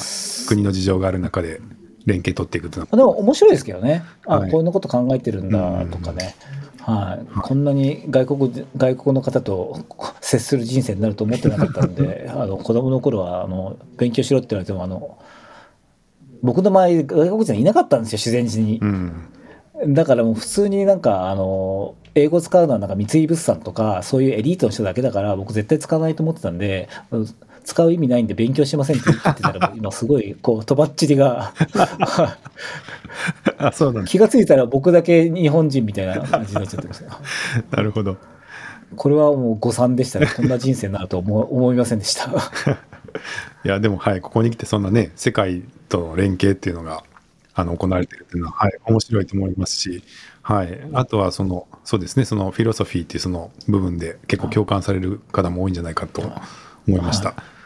[0.49, 1.61] 国の事情がある中で
[2.07, 4.03] 連携取っていくとでも面白いですけどね。
[4.27, 4.51] あ、はい。
[4.51, 6.35] こんなこと考えてるんだとかね、
[6.81, 9.85] はい、こんなに外国外国の方と
[10.21, 15.19] 接する人生になると思ってなかったんで あの子供の頃はあの勉強しろって言われてもあの
[16.43, 18.79] 僕の周り外国人はいなかったんですよ自然時に。
[18.81, 19.13] う、ん。
[19.95, 26.89] だからもう普通になんかあの英語使うのはなんか三井物産とかそういうエリートの人だけだから僕絶対使わないと思ってたんで
[27.69, 31.53] 使う意味ないんで勉強しませんって言ってたら 今すごいこうとばっちりが。
[33.59, 34.09] あそうなんだ。
[34.09, 37.21] 気がついたら僕だけ日本人みたいな感じになっちゃってました。
[37.77, 38.17] なるほど。
[38.97, 40.29] これはもう誤算でしたね。
[40.35, 42.31] こんな人生になると思思いませんでした。
[43.65, 47.05] いやでもはいここに来てそんなね世界との連携っていうのが
[47.55, 50.03] あの行われてるっていうのは、はい、面白いと思いますし、
[50.43, 56.23] はい、あとはそのそうですねそのフィロソフィーっていうその部分で結構共感される方も多いんじゃないかと
[56.87, 57.58] 思いました、はい、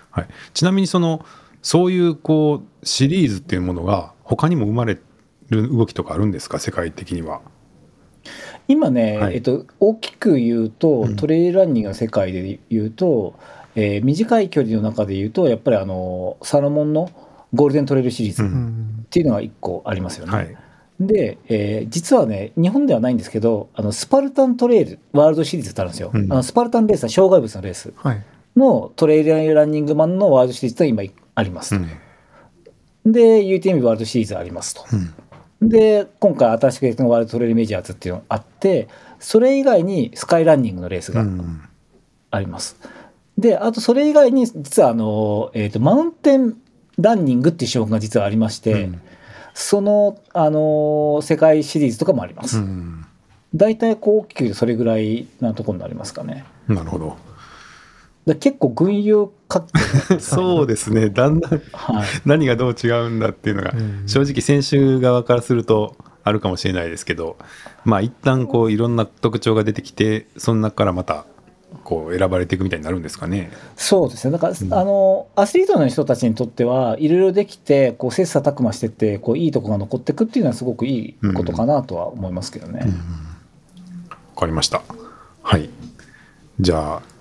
[0.54, 1.24] ちなみにその
[1.62, 4.98] そういうこうシリーズっていうものが他にも生まれ
[5.48, 6.58] る動きとかあるんですか？
[6.58, 7.40] 世界的には。
[8.68, 13.34] 今ね、はいえっと、大きく言うとうんトレイルランニングの世界で言うと、
[13.74, 17.10] えー短い距離の中で言うとやっぱりあのサロモンの
[17.54, 20.32] ゴールデントレイルシリーズうっうんていうのが1個ありますよね。
[20.32, 20.56] はい、
[21.00, 26.10] で、えー実はね日本ではないんですけどあのスパルタントレイルワールドシリーズってあるんですよ。
[26.14, 28.24] うんあのスパルタンレースは障害物のレースはい。
[28.56, 31.02] のトレイルランニングマンのワールドシリーズが今
[31.34, 31.76] ありますと。
[31.76, 31.90] うん
[33.04, 34.84] で UTM ワールドシリーズありますと。
[34.92, 35.14] うん
[35.68, 38.88] で今回新しくやったワールドトレイルメジャーズっていうのがあって
[39.20, 41.62] それ以外にスカイランニングのレースがうん
[42.30, 42.76] あります。
[43.38, 46.56] であとそれ以外に実はあの、えー、とマウンテン
[46.98, 49.00] ランニングっていう種目が実はありまして、うん
[49.54, 52.58] その、あの世界シリーズとかもあります。
[52.58, 53.06] うん
[53.54, 56.44] 大体こう大きくそれぐらいなところになりますかね。
[56.68, 57.16] なるほど
[58.26, 59.66] で結構群雄割
[60.08, 67.36] 拠そうですねだんだんはい、何がどう違うんだっていうのがうん正直選手側からするとあるかもしれないですけど
[67.84, 71.26] まあ一旦こういろんな特徴が出てきてその中からまた
[71.84, 73.50] こう選ばれていくみたいになるんですかね。
[73.76, 82.86] そうですねだから、うんあのアスリートの人たちにとってはいろいろできてこう切磋琢磨してってこういいとこが残っていくっていうのはすごくいいことかなとは思いますけどね。
[84.10, 84.82] わかりました。
[85.42, 85.70] はい。
[86.60, 87.11] じゃあ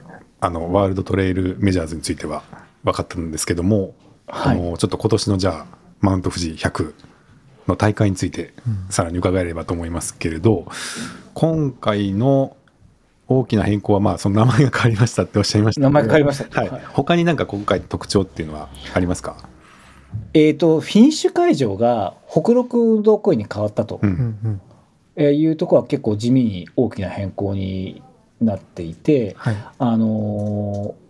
[0.42, 2.44] あのワールドトレイルメジャーズについては
[2.84, 3.94] 分かったんですけども、
[4.28, 4.58] はい。
[4.58, 5.66] あのちょっと今年のじゃあ
[6.02, 6.94] マウント富士100
[7.68, 8.54] の大会について
[8.90, 10.66] さらに伺えればと思いますけれど、
[11.36, 12.58] 今回の
[13.28, 15.82] 大きな変更はまあその名前が変わりましたっておっしゃいました。
[15.82, 16.60] 名前変わりました。
[16.60, 16.82] はい、はい。
[16.86, 19.38] 他になんか今回の特徴っていうのはありますか、
[20.34, 24.14] えー、とフィニッシュ会場が北陸運動公園に変わったとううん。
[24.14, 24.62] んうん。
[25.18, 28.02] えーいうところは結構地味に大きな変更に
[28.42, 29.56] なっていて、はい。
[29.78, 31.02] あのー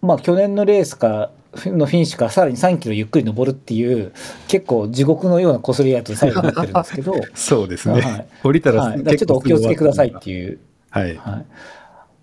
[0.00, 4.12] まあ、去年のレースかのフィニッシュからさらに3キロゆっくり登るっていう
[4.48, 8.28] 結構地獄のようなこすりやつ最後になってるんですけど、 そうですね、はい。
[8.44, 10.58] 降りたらはい、ちょっとお気をつけくださいっていう。
[10.90, 11.46] はい、はい、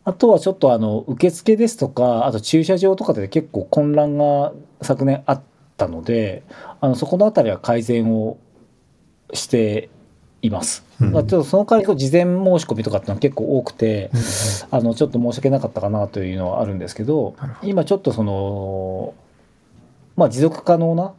[0.06, 5.42] あとはちょっとあの受付ですとかあと駐車場とかで結構混乱が昨年あっ
[5.78, 6.44] たので
[6.82, 8.38] あのそこのあたりは改善を
[9.34, 9.90] して
[10.46, 10.84] います。
[11.02, 14.26] うんまあちょっとその代わり事前申し込みとかってのは結構多くてうんうん
[14.72, 19.14] あのちょっと申し訳なかったかなというのはあるんですけど今ちょっとその
[20.16, 21.14] まあ持続可能な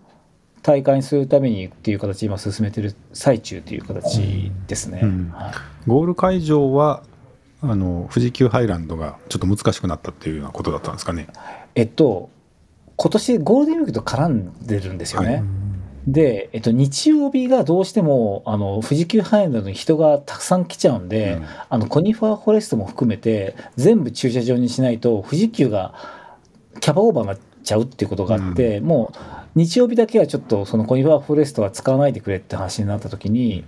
[0.62, 5.00] 大会にするためにっていう形で今進めてる最中という形ですね。
[5.02, 5.54] うんはい
[5.86, 7.04] ゴール会場は
[7.62, 11.28] あの富士急ハイランドがちょっと難しくなったっていうようなことだったんですかね。
[11.74, 12.30] えっと、
[12.96, 15.34] 今年ゴールデンウィークと絡んでるんですよね。
[15.34, 15.65] はい
[16.06, 25.94] で、えっと、日曜日がどうしてもあの富士急ハイランドに人がたくさん来ちゃうんで、うんあのコニファーフォレストも含めて全部駐車場にしないと富士急が
[26.80, 29.18] キャパオーバーになっちゃうっていうことがあって、もう
[29.56, 33.64] 日曜日だけはちょっとそのコニファーフォレストは使わないでくれって話になった時に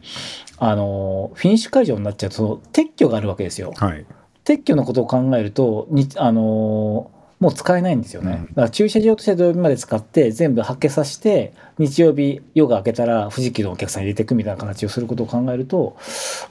[0.58, 3.72] あのフィニッシュ会場になっちゃうと撤去があるわけですよ。
[3.76, 4.06] はい。
[4.44, 15.96] 撤去のことを考えるとにあのーもう使えないんですよね、うんだから駐車場として土曜日まで使って全部発見させて日曜日夜が明けたら富士急のお客さん入れていくみたいな形をすることを考えると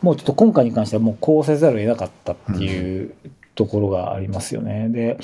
[0.01, 3.13] もうちょっと今回に関してはもうこうせざるを得なかったっていう
[3.55, 4.87] ところがありますよね。
[4.89, 5.17] で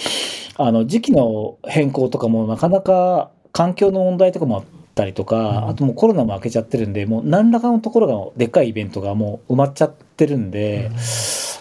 [0.57, 4.63] あの時期の変更とかもなかなか環境の問題とかもあっ
[4.95, 10.91] たりとか、うんあともうコロナも明けちゃってるんでもう何らかのところがでっかいイベントがもう埋まっちゃってるんで。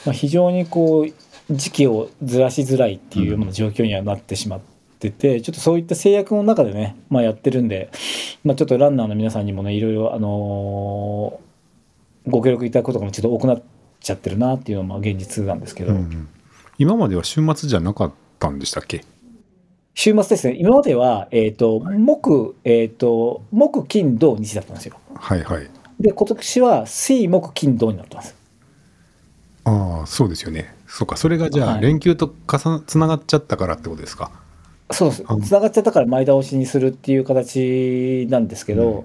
[0.04, 4.60] まあ、非常にこう時期をずらしづらいっていうような状況にはなってしまっ
[4.98, 7.90] てて、ちょっとそういった制約の中でね、まあ、やってるんで、
[8.44, 11.52] まあ、ちょっとランナーの皆さんにもねいろいろ、あのー
[12.24, 13.62] ご協力いただくことがちょっと多くなっ
[13.98, 16.28] ちゃってるなっていうのがまあ現実なんですけど、うん。
[16.78, 19.04] 今までは週末じゃなかったんでしたっけ？
[19.94, 20.54] 週末ですね。
[20.56, 24.98] 今までは、えー、と木、えー、と木金土日だったんですよ。
[25.16, 25.68] はいはい。
[25.98, 28.36] で今年は水木金土になってます。
[29.64, 30.72] ああ、そうですよね。
[30.94, 31.80] そうか、それがじゃあ、はい。
[31.80, 34.30] 連休と重なつながっちゃったからってことですか？
[34.90, 35.24] そうです。
[35.26, 39.04] あつながっちゃったから前倒しにするっていう形なんですけど、うん。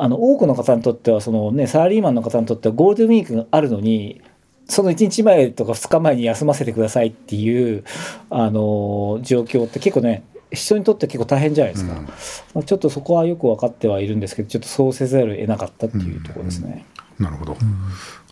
[0.00, 4.22] あの多くの方にとってはその、ね、サラリーマンの方にとってはゴールデンウィークがあるのに
[4.68, 7.82] その1日前とか2日前に休ませてくださいっていう
[8.30, 12.04] あの状況って結構ね人にとって結構大変じゃないですか、うん。
[12.04, 12.12] ま
[12.60, 16.86] あ、ちょっとそこはよく分かってはいるんですけどちょっとそうせざるを得なかったっていうところですね。
[17.18, 17.56] なるほど。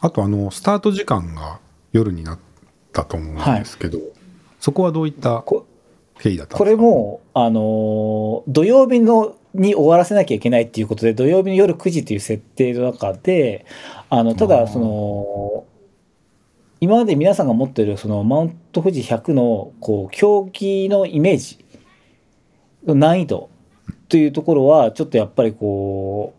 [0.01, 1.59] あと、あの、スタート時間が
[1.93, 2.39] 夜になっ
[2.97, 3.99] たと思うんですけど、
[4.59, 5.67] そこはどういったこ
[6.19, 6.83] 経緯だったんこですか？
[6.83, 13.65] れも、あのー土曜日のに終わらせなきゃいけないっていうことで土曜日の夜9時という設定の中で
[14.11, 15.65] あのただその
[16.81, 21.65] 今まで皆さんが持ってるそのマウント富士100のこう競技のイメージ
[22.87, 23.49] の難易度
[24.11, 26.35] というところはちょっとやっぱりこ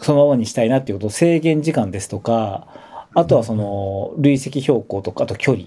[0.00, 2.66] うそのままにしたいなっていうこと制限時間ですとか
[3.14, 5.66] あとはその累積標高とかあと距離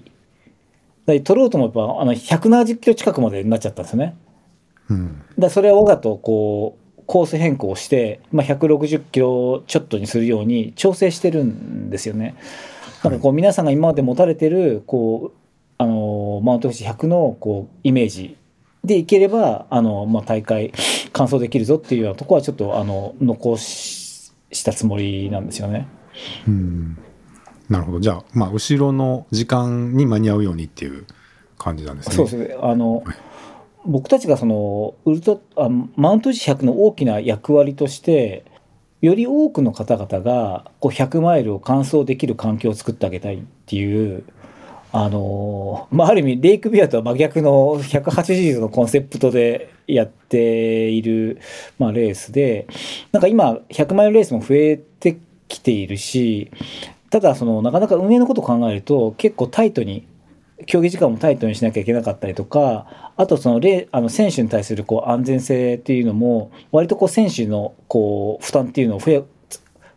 [1.22, 4.18] 取ろうと思えばあの170キロ近くまでになっちゃったんですよね。
[4.90, 5.22] うん。
[5.38, 12.36] だそれはわざとこうコース変更して、まあ、160キロちょっとにするように調整してるんですよね。
[13.04, 15.38] なんかこう皆さんが今まで持たれてるこう
[15.78, 18.36] あのマウント富士100のこうイメージ
[18.84, 20.74] でいければあの、まあ、大会
[21.14, 25.88] 完走できるぞっていうようなところはちょっとあの残ししたつもりなんですよね。
[26.48, 26.98] うん。
[27.70, 28.00] なるほど。
[28.00, 31.06] じゃあ、まあ、後ろの時間に間に合うようにっていう
[31.58, 32.16] 感じなんですね。
[32.16, 33.16] そうですねあの、はい
[33.88, 38.44] 僕たちがそのウルトあマウント富士100の大きな役割として
[39.02, 44.24] より多くの方々がこう100マイルを完走できる環境を作ってあげたいっていう
[44.92, 51.40] あのまあ、ある意味レイクビアとは真逆の180度のコンセプトでやっている、
[51.78, 52.68] まあ、レースで
[53.12, 56.52] なんか今100マイルレースも増えてきているし
[57.10, 60.08] ただそのなかなか運営のことを考えると結構タイトに
[60.66, 69.24] 競技時間もタイトにしなきゃいけなかったりとかあとそのレあの選手に対するこう安全性っていうのも割とこう選手のこう負担っていうのを増え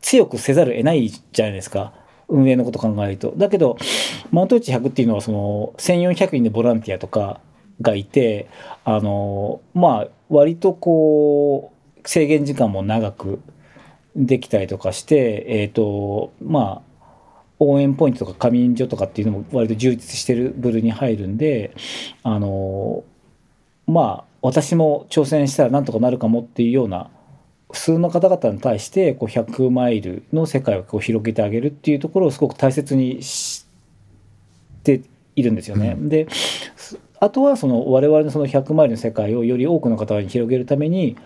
[0.03, 1.92] 強くせざるを得ないじゃないですか
[2.29, 3.35] 運営のことを考えると。
[3.37, 3.77] だけど
[4.31, 7.40] マウントウチ100っていうのはその1400人でボランティアとか
[7.81, 8.49] がいて
[8.85, 11.73] あのまあ割とこ
[12.05, 13.40] う制限時間も長く
[14.14, 16.89] できたりとかしてえっ、とまあ
[17.61, 21.73] 応援ポイントとか仮眠所とかっていうのも割と充実してる部類に入るんで
[22.23, 23.05] あの
[23.87, 27.11] まあ私も挑戦したらなんとかなるかもっていうような
[27.70, 33.66] 普通の方々に対してこう100マイルの世界をこう広げてあげるっていうところをすごく大切にし
[34.82, 35.03] て
[35.37, 35.97] いるんですよね。
[35.99, 36.26] で
[37.20, 41.16] あとはその我々のその100マイルの世界をより多くの方に広げるために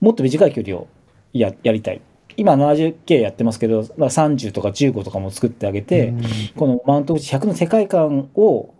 [0.00, 0.88] もっと短い距離を
[1.32, 2.00] ややりたい。
[2.36, 6.14] 今 70K やってますけど、まあ、30とか15とかも作ってあげて、
[6.56, 8.74] このマウント富士100の世界観を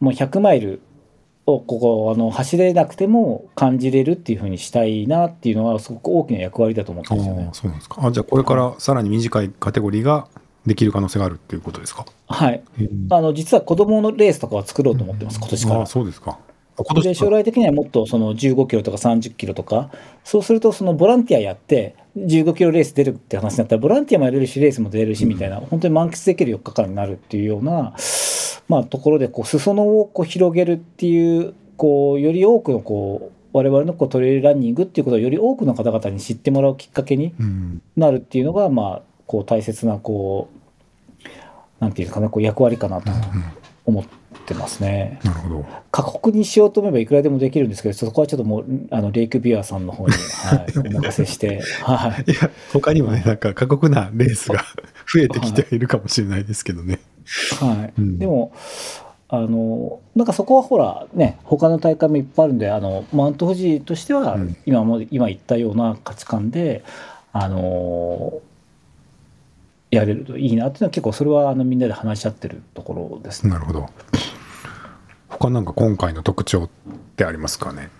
[0.00, 0.80] もう100マイル
[1.46, 7.54] をここあの走れなくても感じれるっていうふうにしたいなっていうのはすごく大きな役割だと思ってあるんですよねあ、。
[7.54, 8.06] そうなんですか。
[8.06, 10.26] あ、じゃあこれからさらに短いカテゴリーが
[10.66, 12.04] できる可能性があるっていうことですか？
[12.26, 12.62] はい。
[13.10, 15.86] あの実は子供のレースとかは作ろうと思ってます今年かああ、ら。
[15.86, 16.38] そうですか。
[17.02, 19.90] で将来的にはもっとその15キロとか30キロとか
[20.24, 27.94] そうするとそのボランティアやって15キロレース出るって話になったらボランティアもやれるしレースも出れるしみたいな、本当に満喫できる4日間になるっていうような、
[28.68, 37.82] まあ、ところでこう裾野をこう広げるっていうこうより多くのこう我々のこうトレイルランニングっていうことをより多くの方々に知ってもらうきっかけにうん。
[37.96, 41.26] なるっていうのが、まあ、こう大切なこう
[41.80, 43.20] なんていうかなこう役割かなとうん
[43.86, 44.04] 思
[44.46, 45.18] ってますね。
[45.24, 45.66] なるほど。
[45.90, 52.30] 過酷にしようと思えばいくらでもできるんですけど、そこはちょっともう、あの、レイクビアさんの方に、はい、 お任せして、はい。
[52.30, 54.64] いや、他にもね、なんか過酷なレースが
[55.12, 57.00] 増えてきてはいるかもしれないですけどね。
[57.60, 57.92] はい。
[57.98, 58.52] うんでも、
[59.28, 66.84] あの、なんかそこはほら、ね、他の大会もいっぱいあるんで、あの、マウント富士としてはうん、今も、今言ったような価値観で、
[67.32, 68.40] あの、
[69.90, 73.50] やれるといいなっていうのは結構それはあのみんなで話し合ってるところですね。
[73.52, 73.88] なるほど。
[75.38, 76.68] 他なんか今回の特徴っ
[77.16, 77.90] てありますかね？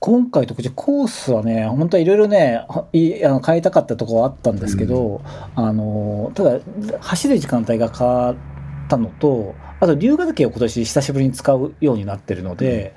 [0.00, 5.22] 今回特徴コースはね本当はいろいろねはいあの変えたかったところはあったんですけど、
[5.56, 6.60] あのただ
[7.00, 8.36] 走る時間帯が変わっ
[8.88, 12.94] たのとあと龍ヶ岳を今年久しぶりに使うようになってるので,、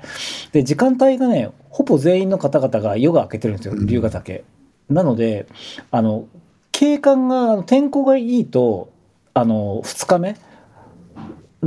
[0.52, 4.44] で時間帯がねほぼ全員の方々が夜が明けてるんですようん龍ヶ岳。
[4.88, 5.46] なので
[5.90, 6.26] あの
[6.70, 8.92] 景観が天候がいいと
[9.34, 10.36] あの2日目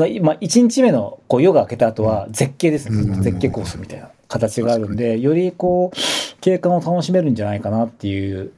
[0.01, 8.51] だ今1日目のこう夜が明けた後は絶景ですね、うん絶景コースみたいな形があるんでよりこう景観を楽しめるんじゃないかなっていう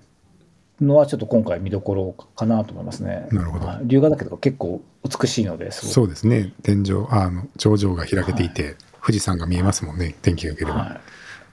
[0.81, 3.27] のはちょっと今回見どころかなと思いますね。
[3.31, 6.53] なるほどはい龍ヶ岳とか結構美しいのでそうですね。
[6.63, 10.15] 天井、ああの、頂上が開けていて、富士山が見えますもんね。
[10.21, 10.79] 天気が良ければ。
[10.79, 10.85] は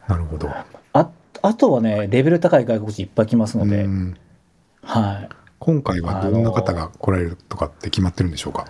[0.09, 0.51] い、なるほど。
[0.93, 1.11] あ
[1.43, 4.16] あとはねレベル高い外国人いっぱい来ますので、うん
[4.82, 5.28] はい、
[5.59, 8.66] 今回はどんな方が来られるとかって決まってるんでしょうか？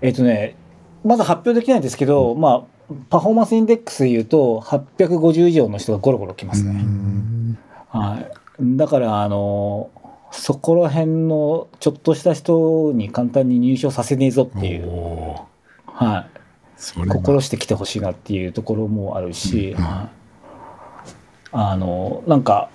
[0.00, 0.56] えっ、とね、
[1.04, 6.82] まだ発表できないんですけど、まあ、パフォーマンスインデックスで言うと、850以上の人がゴロゴロ来ますうね。
[6.82, 7.58] ん。
[7.88, 8.76] はい。
[8.76, 9.90] だから、あの、
[10.30, 14.88] そこら辺のちょっとした人に簡単に入賞させねえぞっていう、
[15.86, 16.06] はい。
[16.06, 16.26] は。
[17.08, 19.82] 心して来てほしいなっていうところもあるし、うん。
[19.82, 20.08] はい。
[21.52, 22.68] あの、なんか、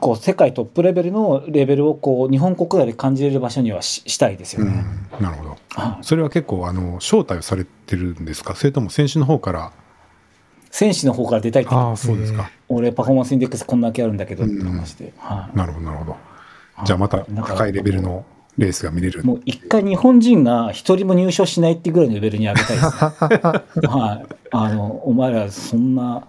[0.00, 4.72] こう世界トップレベルのレベルをこう日本国内で感じれる場所にはししたいですようね。
[4.72, 5.50] ん、なるほど。
[5.74, 8.54] はいそれは結構あの招待をされてるんですか？
[8.54, 9.72] それとも選手の方から。
[10.70, 12.50] 選手の方から出たいってああ、そうですか。
[12.68, 16.16] 俺パフォーマンスインデックスこんだけあるんだけどってうん話で、はいなるほど、なるほど。
[16.84, 18.24] じゃあまた高いレベルの
[18.58, 19.22] レースが見れる。
[19.22, 22.88] もう一回日本人が一人も入賞しないってぐらいのレベルに上げたいですね
[23.88, 26.26] はいあのお前らそんな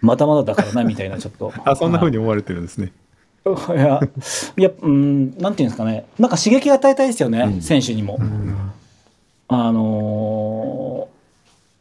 [0.00, 1.52] まだまだだからなみたいなちょっと。
[1.64, 2.92] あ、そんな風にに思われてるんですね。
[3.46, 3.72] い。
[3.78, 4.00] や
[4.56, 6.04] いやうんなんていうんですかね。
[6.18, 7.62] なんか刺激を与えたいですよね、うん。
[7.62, 8.18] 選手にも、
[9.48, 11.20] あのー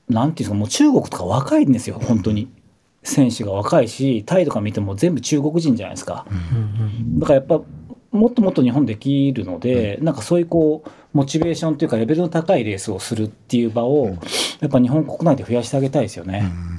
[0.09, 2.47] なんていうんですかもう中国とか若いんですよ本当に。
[3.03, 6.25] 選手が若いしタイとか見ても全部中国人じゃないですか、
[7.17, 7.61] だからやっぱ
[8.11, 14.17] もっともっと日本できるので、なんかそういうこうモチベーションというかレベルの高いレースをするっていう場を、
[14.59, 16.78] やっぱ日本国内で増やしてあげたいですよね、うん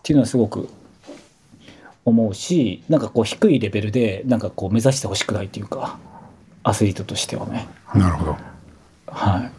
[0.00, 0.68] っていうのはすごく
[2.04, 5.98] 思うしなんかこう低いレベルでなんかこう目指してほしくないっていうか
[6.62, 7.68] アスリートとしてはね。
[7.94, 8.36] なるほど。
[9.06, 9.52] はい。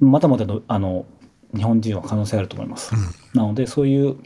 [0.00, 1.06] まだまだのあの
[1.56, 2.92] 日本人は可能性あると思います、
[3.34, 4.16] なのでそういう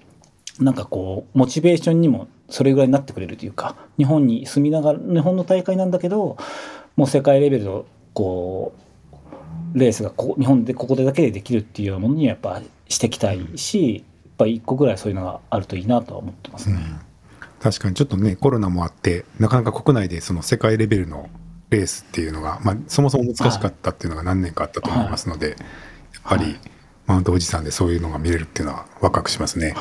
[0.59, 6.37] なんかこうモチベーションにもそれぐらいになってくれるというか日本に住みながら日本の大会なんだけど
[6.97, 8.75] もう世界レベルのこ
[9.75, 14.05] うレースがここ日本でここでだけでできるっていうものにはやっぱしていきたいし
[14.43, 16.78] ぱ一個ぐらいそういうのがあるといいなとは思ってますね。
[17.61, 21.30] 確かにちょっとねコロナもあってなかなか国内でその世界レベルの
[21.70, 25.59] レースっていうのが、まあ、そもそも難しかったっていうのが何年かあったと思いますので、やっ
[26.24, 26.61] ぱり、はい
[27.07, 29.74] マウント富士山でそういうのが見れるっていうのはワクワクしますね。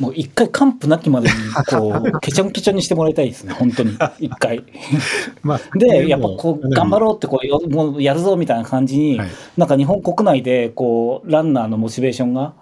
[0.00, 1.34] もう一回完膚なきまでに
[1.68, 4.64] こう ケチョンケチにしてもらいたいですね本当に一回。
[5.42, 12.54] まあ、でやっぱこう頑張ろうってこうよもうやるぞみたいな感じに、はいなんか日本国内でこうランナーのモチベーションが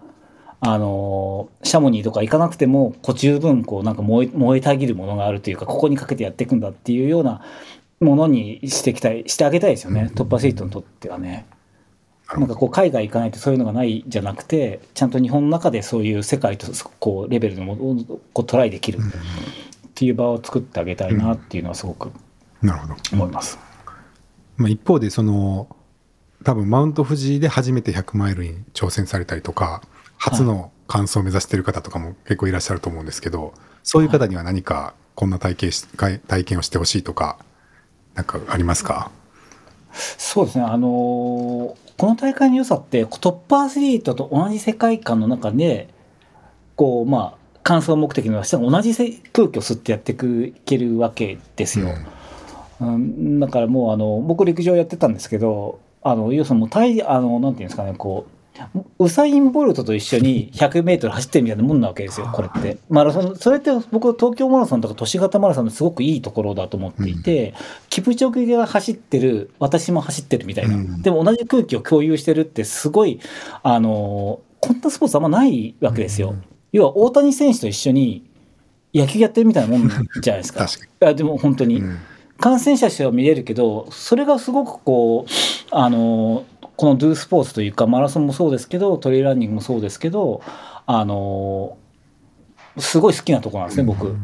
[0.64, 7.42] あのシャモニーとか行かなくてもこう十分こうなんか燃え燃えたぎるものがあるというかここにかけてやっていくんだっていうような
[7.98, 11.46] ものにしていきたいしてあげたいですよね、トップアスリートにとってはね。
[12.32, 16.66] なんかこう海外行かないとそういうのがないじゃなくてちゃんと日本の中でそういう世界と
[16.98, 17.96] こうレベルのものを
[18.32, 19.00] こうトライできるっ
[19.94, 22.10] ていう場を作ってあげたいなっていうのはすごく
[22.62, 22.94] なるほど。
[23.12, 23.58] 思います。
[24.56, 25.76] まあ、一方でその
[26.42, 29.82] 多分マウント富士で初めて100マイルに挑戦されたりとか
[30.24, 37.38] 初の完走を目指している方とかも結構いらっしゃると思うんですけどそういう方には何かこんな体験し体体験をしてほしいとか
[38.14, 39.10] なんかありますか？
[39.92, 45.88] そうですね、あのーこの大会の良さってトップアスリートと同じ世界観の中で
[46.74, 48.92] こうまあ完走目的の人が同じ
[49.32, 51.90] 空気を吸ってやっていくいけるわけですよ。
[52.80, 58.30] うん、だからもうあの僕陸上やってたんですけどあの要するにもう体あのなんていうんですかねこう
[58.98, 62.78] ウサイン・ボルトと一緒に 100m 走ってるみたいなもんなわけですよこれって。
[62.88, 67.55] マラソンそれって僕は東京マラソンとか都市型マラソンのすごくいいところだと思っていて、
[67.88, 71.03] キプチョゲが走ってる私も走ってるみたいな、うん。
[71.03, 73.20] でも同じ空気を共有してるってすごい
[73.62, 76.34] あのこんなスポーツあんまないわけですよ。
[76.72, 78.30] 要は大谷選手と一緒に
[78.94, 80.66] 野球やってるみたいなもんじゃないですか。
[80.68, 81.98] 確かでも本当に、うん。
[82.38, 85.30] 感染者としては見れるけどそれがすごくこう
[85.70, 86.44] あの
[86.82, 90.42] このドゥスポーツというかマラソンもそうですけどトレイルランニングもそうですけど
[90.84, 91.78] あの
[92.76, 94.16] すごい好きなところなんですね僕。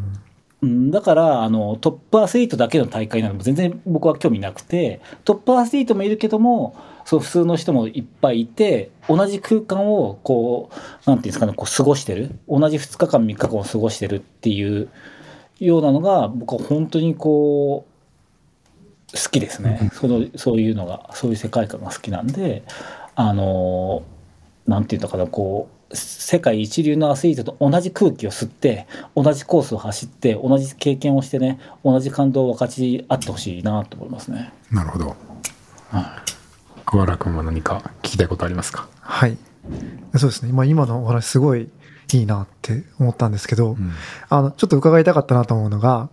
[0.62, 14.88] うんだからあのトップアスリートだけの大会なのも全然僕は興味なくてトップアスリートもいるけどもそう普通の人もいっぱいいて同じ空間をこうなんていうんですかねこう過ごしてる同じ2日間3日間を過ごしてるっていう
[15.60, 17.97] ようなのが僕は本当にこう
[19.12, 22.62] 好きですねそのそういうのがそういう世界観が好きなんで
[23.14, 24.02] あの
[24.66, 28.86] なんていうのかなこう世界一流のアスリートと同じ空気を吸って
[29.16, 34.52] 同じコースを走って同じ経験をしてね同じ感動を分かち合ってほしいなと思いますね。
[34.70, 35.16] なるほど
[36.84, 39.36] 桑原君は何か聞きたいことありますか、はい。
[40.16, 40.52] そうですね。
[40.52, 41.68] まあ今のお話すごい
[42.12, 43.92] いいなって思ったんですけど、うん
[44.30, 46.08] あの、ちょっと伺いたかったなと思うのが、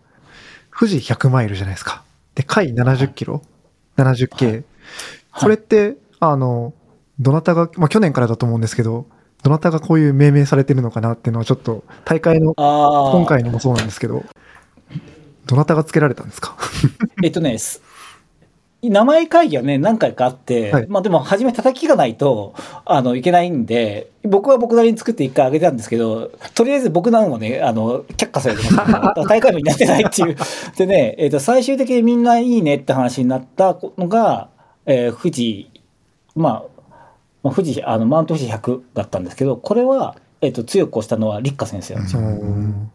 [0.77, 2.03] 富士100マイルじゃないですか。
[2.35, 3.41] で、海70キロ、
[3.97, 4.63] 70系。
[5.31, 6.73] これって、あの、
[7.19, 9.05] どなたが、まあ去年からだと思うんですけど、
[9.43, 14.23] どなたがこういう命名されてるのかなっていうのはちょっと大会の今回のもそうなんですけど、
[15.45, 16.57] どなたがつけられたんですか？
[17.23, 17.81] えっとねす
[18.89, 20.87] 名前会議はね何回かあって、はい。
[20.87, 22.53] まあでも初め叩きがないと
[22.85, 29.27] あのいけないんで僕は僕なりに作って一回あげたんですけどとりあえず僕なのもねあの却下されてます。
[29.27, 30.35] 大会部になってないっていう。
[30.77, 34.49] でね、えっと最終的にみんないいねって話になったのが、
[34.85, 35.69] えー富士
[36.35, 36.63] まあ
[37.43, 42.21] まあ富士あのマウント富士100だったんですけどこれは、えっと強く押したのは立花先生なんですよ。
[42.21, 42.91] うん。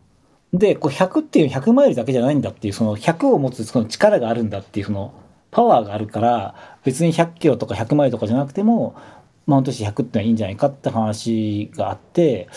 [0.52, 5.12] でこう100っていう100マイルだけじゃないんだっていうその100を持つその力があるんだっていうその
[5.50, 8.94] パワーがあるから別に100キロとか100マイルとかじゃなくても
[9.46, 12.48] マウント紙100ってのはいいんじゃないかって話があって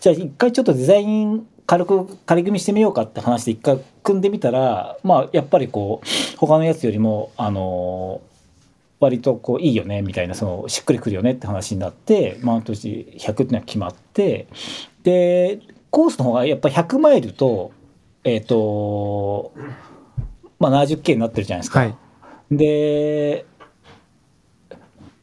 [0.00, 8.20] じゃあ一回ちょっとデザイン軽く仮組みしてみようかって話で一回組んでみたらまあやっぱりこう他のやつよりもあの
[9.00, 14.46] 割とこういいよねみたいなそのしっくりくるよねって話になってマウント紙100っていうのは決まって
[15.02, 17.72] でコースの方がやっぱ100マイルと
[18.22, 19.52] えっ、と
[20.58, 21.80] まあ 70K になってるじゃないですか。
[21.80, 21.96] はい。
[22.50, 23.46] で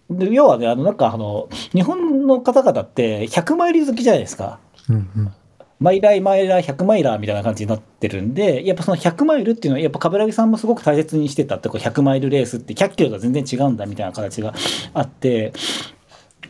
[0.10, 4.60] で要はねあのなんかあの日本の方々って100マイル好きじゃないですか。
[4.90, 5.34] うんうん。
[5.80, 14.54] マイラーマイラー100マイラーみたいな感じになってるんでやっぱその100マイルっていうのはやっぱ冠城さんもすごく大切にしてたってこう100マイルレースって100キロとは全然違うんだみたいな形が
[14.94, 15.52] あって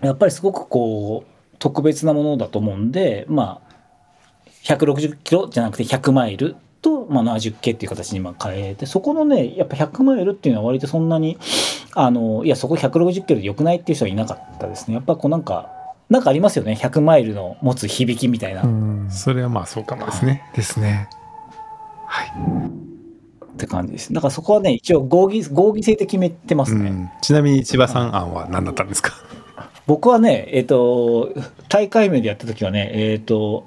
[0.02, 3.74] やっぱりすごくこう特別なものだと思うんでまあ
[4.66, 11.40] 160キロじゃなくて100マイルと、まあ、70系っていう形に今変えてそこのねやっぱ100マイルっていうのは割とそんなに
[11.96, 15.72] あのいやそこ160キロでよくないっていう人はいなかったですねやっぱこうなんか
[16.10, 18.62] なんかありますよね100マイルの持つ響きみたいな。
[18.62, 19.08] うん。
[19.10, 20.44] それはまあそうかもですね。
[20.54, 21.10] ですね。
[22.06, 22.32] はい。
[23.54, 24.14] って感じです。
[24.14, 26.90] だからそこはね、一応合議、合議制で決めてますね。
[26.90, 29.14] うん、ちなみに千葉さん案は何だったんですか？
[29.86, 31.34] 僕はね、えっ、と、
[31.70, 33.66] 大会名でやった時はね、えっ、と、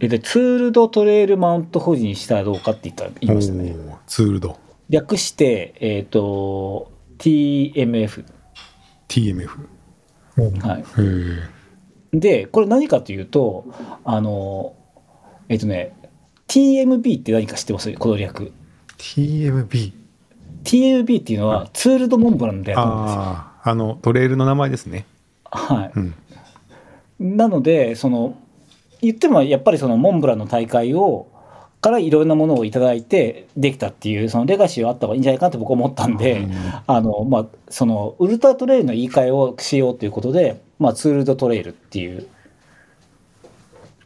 [0.00, 3.76] えっ、と、ツールドトレイルマウント保持にしたらどうかって言った言いましたね。
[4.06, 8.24] ツールド略して、えっ、と、TMF。
[9.08, 9.48] TMF
[10.66, 10.80] はい。
[10.80, 10.84] へ
[12.12, 13.66] えで、これ何かというと、
[14.04, 14.74] あの、
[15.48, 15.96] えっ、とね、
[16.48, 17.92] TMB って何か知ってます？
[17.94, 18.52] この略。
[18.98, 19.92] TMB。
[20.64, 23.20] TMB っていうのはツールドモンブランの略なんですよ。
[23.20, 25.06] あああのトレイルの名前ですね
[25.44, 25.92] はい。
[25.96, 26.14] うん
[27.20, 28.36] なのでその
[29.04, 31.28] 言ってもやっぱりそのモンブランの大会を
[31.84, 36.48] からいろんなものをいただいてできたっていうそのレガシーはあった方がいいんじゃないかって僕は思ったんで、
[36.86, 42.26] あのまあそのウルトラトレイルの言い換えをしようということで、まあ、ツールドトレイルっていう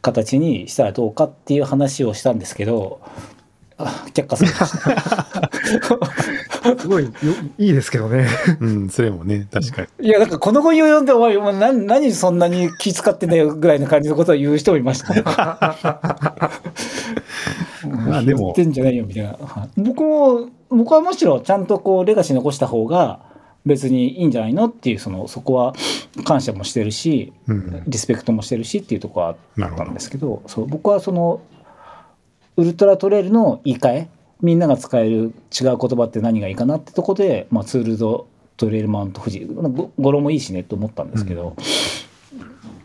[0.01, 2.99] 形にしたらどうかっていう話をしたんですけど
[3.79, 4.77] あ却下されまし
[6.73, 6.77] た。
[6.77, 7.11] すごいよ
[7.57, 8.27] いいですけどね。
[8.59, 15.21] うん、それもね確かにいやなんかこの後を読んでお前お前何何そんなに気遣ってんだよぐらいの感じのことを言う人もいましたね。
[15.23, 15.31] ま
[18.19, 19.29] あでも言ってんじゃないよみたいな。
[19.29, 23.21] はい僕も僕はむしろちゃんとこうレガシー残した方が
[23.65, 25.73] 別にいいんじゃないのっていうそのそこは
[26.25, 31.41] 感謝もしてるしうんリスペクトもしてるしっていうところはあったんなるほどですけどそう僕はその
[32.59, 34.09] ウルトラトレイルの言い換え
[34.41, 35.31] みんなが使える違う
[35.61, 41.55] 言葉って何がいいかなってとこで、まあ、ツールドトレイルマウント富士ご語呂もいいしねと思ったんですけど、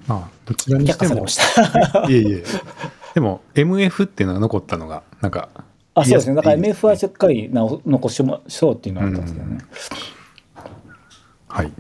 [0.07, 1.27] まあどちらにしても。
[2.09, 2.45] いえ いえ
[3.15, 5.49] でも MF っていうのが残ったのがなんか
[5.95, 6.37] あそうですね。
[6.37, 9.59] だから MF はしっかり直残しましょうっていうのはあったんですけどね。
[11.49, 11.73] はい。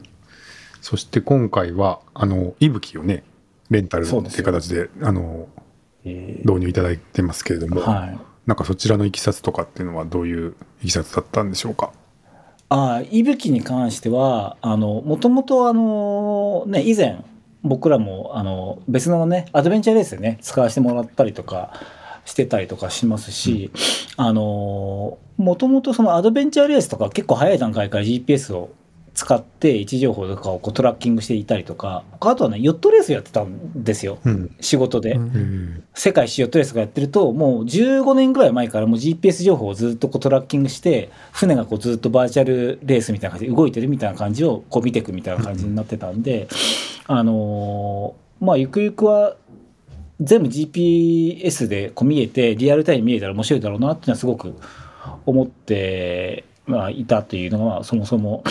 [0.81, 3.23] そして今回はあのいぶきをね
[3.71, 5.64] レンタルっていう形であのえ
[6.05, 8.19] 導入いただいてますけれども、ーはい。
[8.47, 11.93] なんかそちらのいきさつとかっていうのはどういういきさつだったんでしょうか？
[12.69, 17.19] ああ、いぶきに関しては、あの、もともとあの、ね、以前、
[17.63, 21.73] 僕らも、あの、別のね、アドベンチャーレースでね、使わせてもらったりとか
[22.25, 23.71] してたりとかしますし、
[24.17, 28.71] あの、もともとそのアドベンチャーレースとか結構早い段階から GPS を
[29.15, 34.19] 使って位置情報とかをこうトラッキングしていたりとか、あとはね、ヨットレースやってたんですよ。
[34.25, 35.13] うん仕事で。
[35.13, 46.49] うん世界一周ヨットレースがやってるともう15年ぐらい前からもう GPS 情報をずっとこうトラッキングして船がこうずっとバーチャルレースみたいな感じで動いてるみたいな感じをこう見ていくみたいな感じになってたんで、
[47.07, 49.37] あのーまあゆくゆくは
[50.21, 54.55] 全部 GPS でこう見えてリアルタイムに見えたら面白いだろうなっていうのはすごく
[55.27, 58.45] 思って、まあ、いたというのがまあそもそも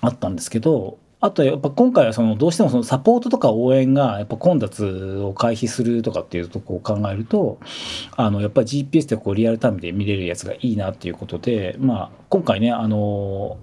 [0.00, 7.58] あったんですけどあとやっぱ今回はそのどうしてもそのサポートとか応援がやっぱ混雑を回避するとかっていうとこを考えると
[8.16, 13.58] あのやっぱり GPS でこうリアルタイムで見れるやつがいいなっていうことで、まあ、今回ねあの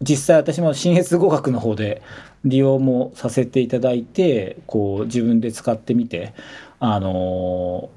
[0.00, 2.02] 実際私も新越語学の方で
[2.44, 6.34] 利用もさせていただいてこう自分で使ってみて
[6.78, 7.90] あの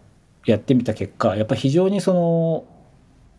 [0.48, 2.66] やってみた結果やっぱ非常にその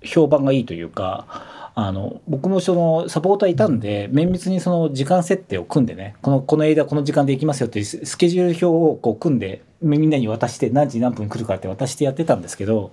[0.02, 1.26] 評判がいいというか
[1.74, 12.92] あの僕もそのサポーターいたんで綿密にその時間設定を組んでねこのこの間この時間で行きますよっていうススケジュール表をこう組んでみんなに渡して何時何分来るかって渡してやってたんですけど、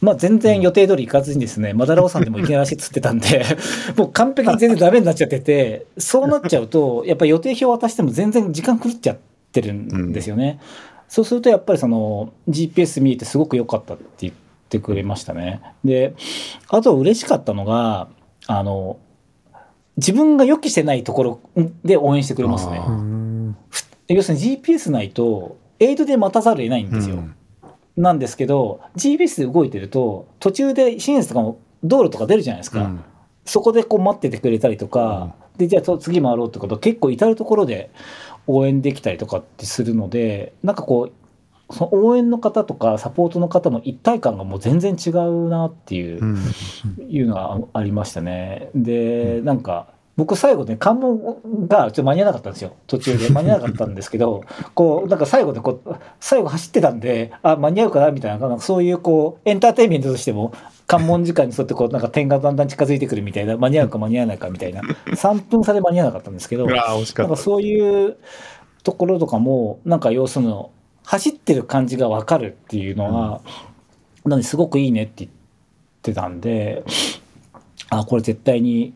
[0.00, 3.44] まあ、全然予定通り行かずにですね、マダラオさんでもいらしいっつってたんで
[3.96, 9.18] もう完璧に全然ダメになっちゃっててそうなっちゃうとやっぱり予定表渡しても全然時間狂っちゃっ
[9.52, 10.58] てるんですよね。
[11.08, 14.34] そうするとやっぱりその GPS 見えてすごく良かったって言っ
[14.74, 15.62] てくれましたね。
[15.84, 16.14] で
[16.68, 18.08] あと嬉しかったのが
[18.46, 18.98] あの
[19.96, 21.40] 自分が予期してないところ
[21.84, 22.80] で応援してくれますね。
[24.08, 27.16] 要するに GPS ないとエイドで待たざるを得ないんですよ。
[27.16, 27.34] うん。
[27.96, 33.04] なんですけど GPS で動いてると途中で新越とかも道路とか出るじゃないですか、うん。
[33.44, 37.90] そこでこう待っててくれたりとか、でじゃあと次回ろうってこと結構至る所で
[38.46, 41.23] 応援できたりとかってするのでなんかこう
[41.70, 46.38] その応援の方とかサポートの方の一体感がもう全然違うなっていう,、うん。
[47.08, 48.70] いうのがありましたね。
[48.74, 52.76] でなんか僕最後ね関門がちょっと間に合わなかったんですよ。
[52.86, 53.30] 途中で。
[53.30, 54.42] 間に合わなかったんですけど
[54.74, 60.52] こうなんか最後でこう最後走ってたんであ間に合うかなみたいななんかそういうこうエンターテインメントとしても
[60.86, 68.16] 関門時間に沿ってこうなんか点がだんだん近づいてくるみたいな間に合うか間に合わないかみたいな3分差で間に合わなかったんですけど なんかそういう
[68.84, 70.54] ところとかもなんか要するに
[71.04, 73.40] 走ってる感じが分かるっていうのは、
[74.24, 75.30] なんですごくいいねって言っ
[76.02, 76.82] てたんで
[77.90, 78.94] あこれ絶対に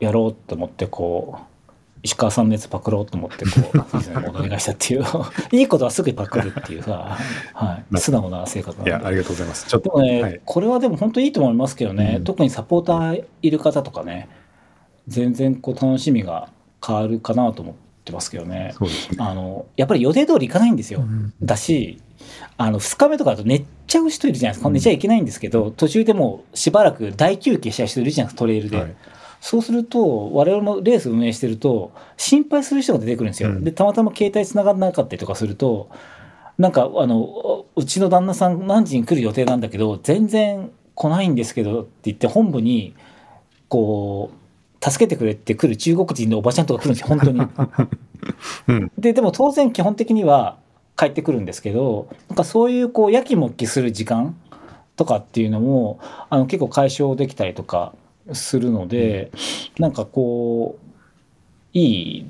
[0.00, 1.56] やろうと思ってこう
[2.02, 3.78] 石川さんのやつパクろうと思ってこう
[4.30, 5.04] お願いしたっていう。
[5.50, 7.18] いいことはすぐパクるっていうさ、
[7.52, 8.90] はい、素直な性格なんで。
[8.90, 9.66] いやありがとうございます。
[9.66, 10.40] ちょっとでもね、はい。
[10.44, 12.24] これはでも本当にいいと思いますけどね、うん。
[12.24, 14.28] 特にサポーターいる方とかね
[15.08, 16.48] 全然こう楽しみが
[16.84, 17.74] 変わるかなと思っ
[18.06, 18.56] てますけどね。
[18.56, 18.74] ね。
[19.18, 22.00] あのやっぱり予定通り行かないんですよ、うんだし
[22.56, 24.74] あの2日目とかだと寝ちゃう人いるじゃないですか、うん。
[24.74, 28.96] 寝ちゃいけないんですけど途中でもうしばらく大休憩しちゃう人いるじゃないですかトレイルで、はい。
[29.40, 33.64] そうすると我々もレース運営してると心配する人が出てくるんですよ、うん。
[33.64, 35.90] でたまたま携帯つながらなかったりとかすると
[36.58, 42.94] なんかあのうちの旦那さん何時に来る予定なんだけど全然来ないんですけどって言って本部に
[43.68, 44.45] こう
[44.90, 47.40] 助けてくれって来る中国人のおばちゃんとか来るんですよ 本当に。
[48.68, 48.92] うん。
[48.98, 50.58] ででも当然基本的には
[50.96, 54.36] 帰ってくるんですけどなんかそういうこうやきもきする時間
[54.96, 55.98] とかっていうのも
[56.30, 57.92] あの結構解消できたりとか
[58.32, 59.30] するので、
[59.78, 62.26] なんかこういい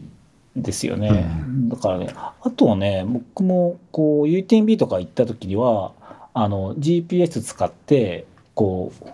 [0.57, 1.27] ですよね、
[1.69, 5.93] だからねあとはね僕もこう UTMB とか行った時には
[6.35, 9.05] あの GPS 使ってこう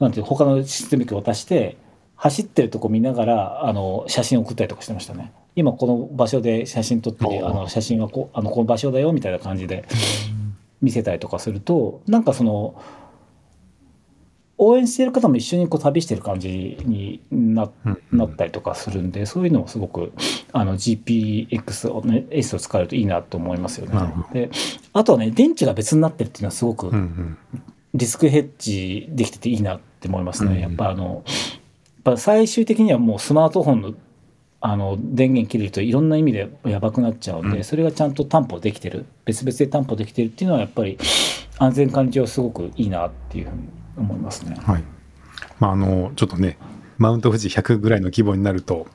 [0.00, 1.76] なんていう他のシステム機を渡して
[2.18, 5.32] 走ってるとこ見ながらあの写真送ったりとかしてましたね。
[5.54, 9.84] 今この場所で写真撮ってあの写真はこうあのこの場所だよみたいな感じで
[10.82, 12.82] 見せたりとかするとなんかその
[14.60, 18.02] 応援してる方も一緒にこう旅してる感じになうん。
[18.10, 20.12] なったりとかするんで、そういうのもすごく
[20.52, 24.12] あの GPX を、ね、エースを使えるといいなと思いますよね。
[24.32, 24.50] で
[24.92, 26.90] あとはね電池が別になってるっていうのはすごく
[27.94, 30.54] リスクヘッジできてていいなって思いますね。
[30.54, 30.58] うん。
[30.58, 31.22] やっぱあの
[32.02, 33.94] ぱ最終的にはもうスマートフォンの
[34.60, 40.98] あの電源切れるといろんな意味でやばくなっちゃうんで、うんそれがちゃんと担保できてる別々で担保できてるっていうのはやっぱり
[41.58, 44.56] 安全管理上すごくいいなっていうふうに思いますね。
[44.60, 44.84] はい。
[45.58, 46.56] まあ、あの、ちょっとね、
[46.98, 48.86] マウント富士100ぐらいの規模になると、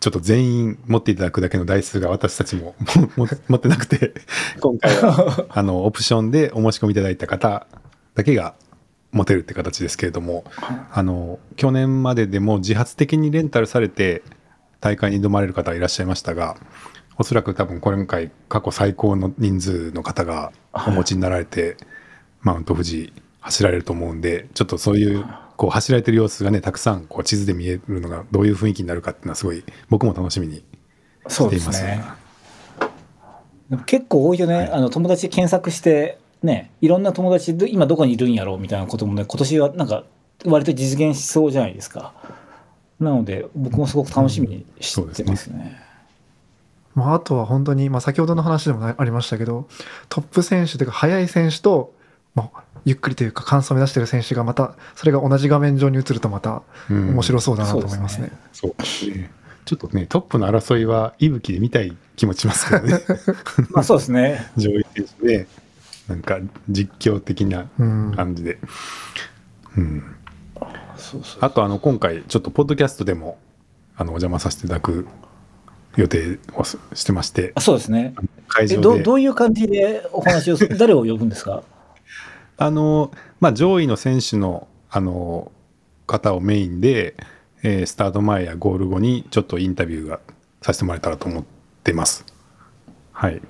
[0.00, 2.74] ちょっと全員持っていただくだけの台数が私たちも
[3.16, 4.14] も持ってなくて、
[4.60, 7.66] 今回は、 あの、オプションでお申し込みいただいた方
[8.14, 8.54] だけが
[9.12, 10.44] 持てるって形ですけれども、
[10.92, 14.22] あの、去年まででも自発的にレンタルされて
[14.80, 16.56] 大会に挑まれる方いらっしゃいましたが、
[17.16, 21.76] おそらく多分今回過去最高の人数の方がお持ちになられて、
[22.42, 25.24] マウント富士走られると思うんで、ちょっとそういう
[25.56, 30.62] こう走られてる様子がね、たくさんこう地図で見えるのがどういう雰囲気になるかっていうのはすごい僕も楽しみに
[31.26, 31.82] そうしています。
[31.82, 32.04] ですね。
[33.86, 40.04] 結構多いよね、あの友達検索してねいろんな友達ど今どこにいるんやろうみたいなこともね今年はなんか
[40.44, 42.12] 割と実現しそうじゃないですか
[43.00, 45.80] なので僕もすごく楽しみにしてますね,、
[46.94, 49.68] まあ、あとは本当に、まあ、先ほどの話でもありましたけど
[50.08, 51.92] トップ選手というか速い選手と、
[52.34, 58.30] まあ、ゆっくりというか完走を目指している選手がまたそれが同じ画面上に映るとまたうん面白そうだなと思いますね。
[58.52, 59.30] そうですね。
[59.68, 63.00] ちょっとね、トップの争いは、息吹で見たい気もしますけどね。
[63.68, 65.46] まあそうですね 上位選手で、
[66.08, 66.38] なんか
[66.68, 68.58] 実況的なうん感じで。
[69.76, 70.02] うん。
[70.96, 73.38] そうそうあと、あの、今回、ちょっとポッドキャストでも、
[73.96, 75.06] あの、お邪魔させていただく
[75.96, 78.14] 予定をししてましてあ、そうですね
[78.48, 78.80] 会場で。
[78.80, 81.62] えどどういう感じでお話をす 誰を呼ぶんですか？
[82.56, 85.52] あの、まあ、上位の選手の、あの、
[86.06, 87.14] 方をメインで、
[87.62, 90.20] えースタート前やゴール後にちょっとインタビューが
[90.62, 91.44] させてもらえたらと思っ
[91.84, 92.24] てます。
[93.12, 93.40] はい。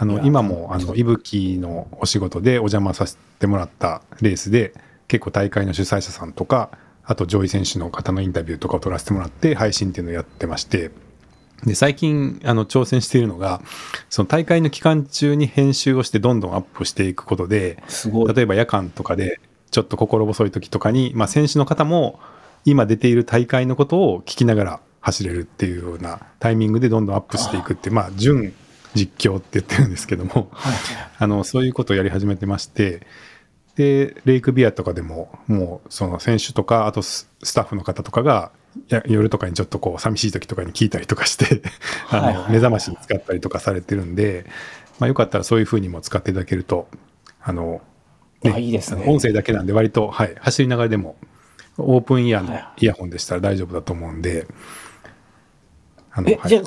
[0.00, 1.04] あの、今も、あの、い。
[1.04, 4.72] ぶきのお仕事でお邪魔させてもらったレースで、
[5.08, 6.70] 結構大会の主催者さんとか、
[7.04, 10.90] あと上位選手の方のインタビューとかを取らせてもらって配信っていうのをやってまして、
[11.66, 13.60] で、最近、あの、挑戦しているのが、
[14.08, 17.82] その大会の期間中に編集をしてどんどんアップしていくことで、
[18.34, 19.38] 例えば夜間とかで
[19.70, 22.20] ちょっと心細い時とかに、まあ、選手の方も
[22.64, 28.54] 今出ている大会のことを聞きながら走れるっていうようなタイミングでどんどんアップしていくってまあ準
[28.94, 30.74] 実況って言ってるんですけどもはい。
[31.18, 33.06] あのそういうことをやり始めてまして
[33.76, 38.50] でレイクビアとかでももうその選手とかあとススタッフの方とかが
[38.88, 41.62] や夜とかにちょっとこう寂しい時とかに聞いたりとかして
[42.10, 44.46] あの、目覚ましに使ったりとかされてるんで、
[44.98, 46.88] まあ、よかったらそういうふうにも使っていただけると
[47.42, 47.80] あの
[48.44, 49.04] あいいですね。
[49.06, 51.16] 音声だけなんで割と、はい、走りながらでも
[51.76, 54.46] オープンイヤーのはイヤホンでしたら大丈夫だと思うんで、
[56.12, 56.48] あのえ、はい。
[56.48, 56.62] じゃあ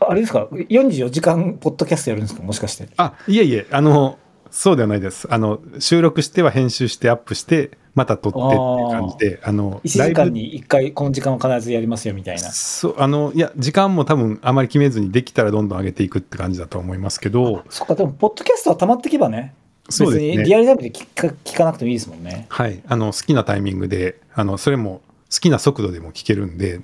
[0.00, 2.42] あれですか？44時間ポッドキャストやるんですか？
[2.42, 2.88] もしかして。
[2.96, 3.66] あいえいえ。
[3.70, 4.18] あの
[4.50, 5.26] そうではないです。
[5.30, 12.42] あの収録しては編集してアップしてまた撮ってっていう感じであの1時間に1回この時間は必ずやりますよみたいな。
[12.50, 17.64] そうあのいや時間も多分あまり決めずにできたらどんどん上げていくって感じだと思いますけど。
[17.68, 17.94] そっか。
[17.94, 19.54] でもポッドキャストは溜まってけばね。
[19.90, 20.28] そうですね。
[20.32, 22.46] 別にリアルタイムで聞か聞かなくてもいいですもんね。
[22.50, 25.00] はい、あの好きなタイミングであのそれも
[25.32, 26.80] 好きな速度でも聞けるんで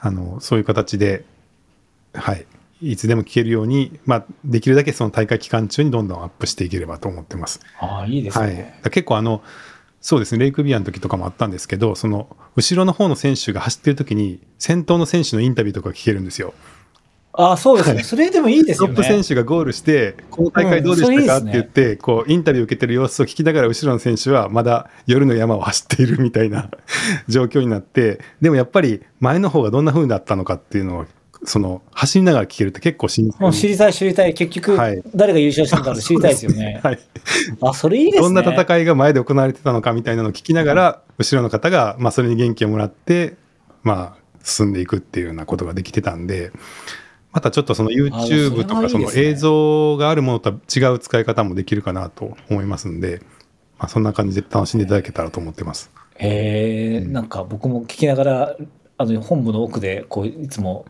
[0.00, 1.24] あのそういう形で、
[2.14, 2.46] はい、
[2.80, 7.60] いつでも聞けるように、まあ、できるだけその大会期間中にどんどんアップしていければと思ってます。
[7.78, 9.42] ああいいですはい、だね、から結構あの
[10.00, 16.54] そうですねレイクビアの時とかもあったんですけどその後ろの方の選手が走ってる時に先頭の選手のインタビューとか聞けるんですよ。
[17.40, 21.34] ああそうですね、はいそれでもいいですトッよねプ選手がゴールして、この大会どうでした？
[21.34, 26.68] か、って言って、こう、インタビュー受けてる様子を聞きながら、後ろの選手はまだ夜の山を走っているみたいな
[27.28, 31.06] 状況になって、でもやっぱり前の方がどんな風だったのかっていうのを、
[31.44, 34.34] その、走りながら聞けると結構新鮮もう知りたい知りたい。
[34.34, 35.02] 結局、はい。
[35.14, 36.80] 誰が優勝したのか知りたいですよね。
[36.84, 36.98] はい。
[37.60, 38.22] あそれいいですね。
[38.22, 43.36] どんな戦いが前で行われてたのかみたいなのを聞きながら、後ろの方が、まあ、それに元気をもらって、
[43.82, 46.50] まあ、進んでいくっていうようなことができてたんで、
[47.32, 53.20] またちょっとその YouTube とかその映像があるものとは違う使い方もできるかなと思いますんで、
[53.78, 55.90] まあ、そんな感じで楽しんでいただけたらと思ってます。
[56.16, 57.12] へえ、うん。
[57.12, 58.56] なんか僕も聞きながら
[58.96, 60.86] あの本部の奥でこういつも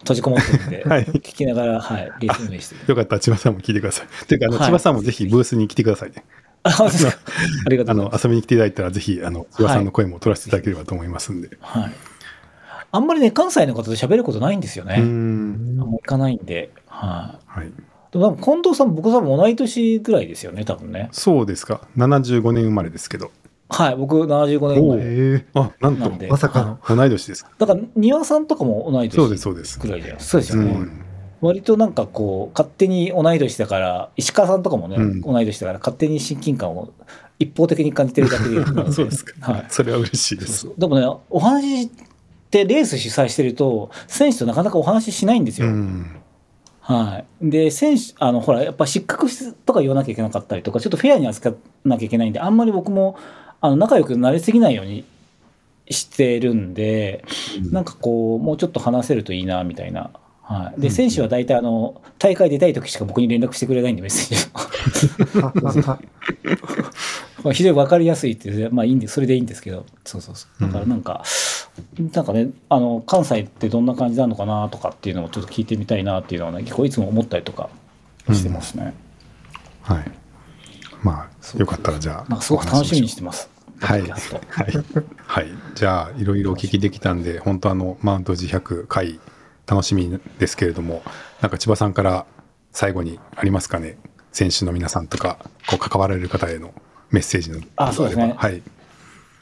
[0.00, 4.26] 閉じこもってるんで、 はい聞きながらはいレースしてるよかったら千葉さんも聞いてください。
[4.26, 6.24] というか、あのはい千葉さんもぜひブースに来てくださいね。
[6.64, 11.50] あありがとうございます遊びに来ていただいたら、ぜひあの千葉さんの声も取らせていただければと思いますんで。
[11.60, 11.92] はい
[12.90, 15.78] あんまりね関西の方と喋ることないんですよね、うーん。
[15.78, 17.72] あんま行かないんではいはい。
[18.12, 21.82] でも近藤さん僕多分同い年ぐらいですよね多分ねそうですか。
[21.98, 23.30] 75年生まれですけど。
[23.70, 25.02] はい、僕75年お生まれ。
[25.04, 26.08] えあなんと。
[26.08, 26.28] なんで。
[26.28, 26.96] まさかの。
[26.96, 27.50] 同い年ですか。
[27.58, 30.56] だから、庭さんとかも同いそうで年すそうですくらいじゃないそうです。
[30.56, 30.72] うよね。
[30.72, 31.04] ん。
[31.40, 35.20] 割となんかこう、勝手に同い年だから、石川さんとかもね、うん。
[35.20, 36.92] 同い年だから、勝手に親近感を
[37.38, 39.52] 一方的に感じてるだけで そうですか。
[39.52, 39.66] はい。
[39.68, 40.68] それは嬉しいです。
[40.76, 41.90] でもね、お話っ
[42.50, 45.68] てレース主催してると、選手となかなかお話ししないんですよ。
[45.68, 46.06] うん。
[46.80, 47.50] はい。
[47.50, 49.26] で、選手、あの、ほら、やっぱ失格
[49.66, 53.16] とか言わなきゃいけなかったりとか、ちょっとフェアに扱わなきゃいけないんで、あんまり僕も、
[53.60, 55.04] あの、仲良くなりすぎないように
[55.90, 57.24] してるんで、
[57.70, 60.10] なんかこう、もうちょっと話せるといいな、みたいな。
[60.42, 60.80] はい。
[60.80, 65.42] で、うん選手は大体、あの、大会出たい時しか僕に連絡してくれないんで、メッセージを。
[67.44, 70.62] まあ非常に分かりやすいっていう、まあいいんで、それでいいんですけど、そうそうそう。
[70.62, 71.22] だからなんか、
[72.12, 77.68] なんかね、あの、関西ってどんな感じなのかなとかっていうのをちょっと聞いてみたいなっていうのはね、結構いつも思ったりとか
[78.32, 78.94] してますね。
[79.82, 80.10] はい
[81.02, 83.48] まあよかったらじゃあすごく楽しみにししてます。
[83.80, 84.02] はい。
[84.02, 84.12] はい、
[85.26, 89.20] はい、じゃあいろいろお聞きできたんで本当あのマウント自100回
[89.66, 91.02] 楽しみですけれども
[91.40, 92.26] なんか千葉さんから
[92.72, 93.98] 最後にありますかね？
[94.32, 95.38] 選手の皆さんとか
[95.68, 96.72] こう関わられる方への
[97.10, 98.34] メッセージのあそうですね。
[98.36, 98.62] はい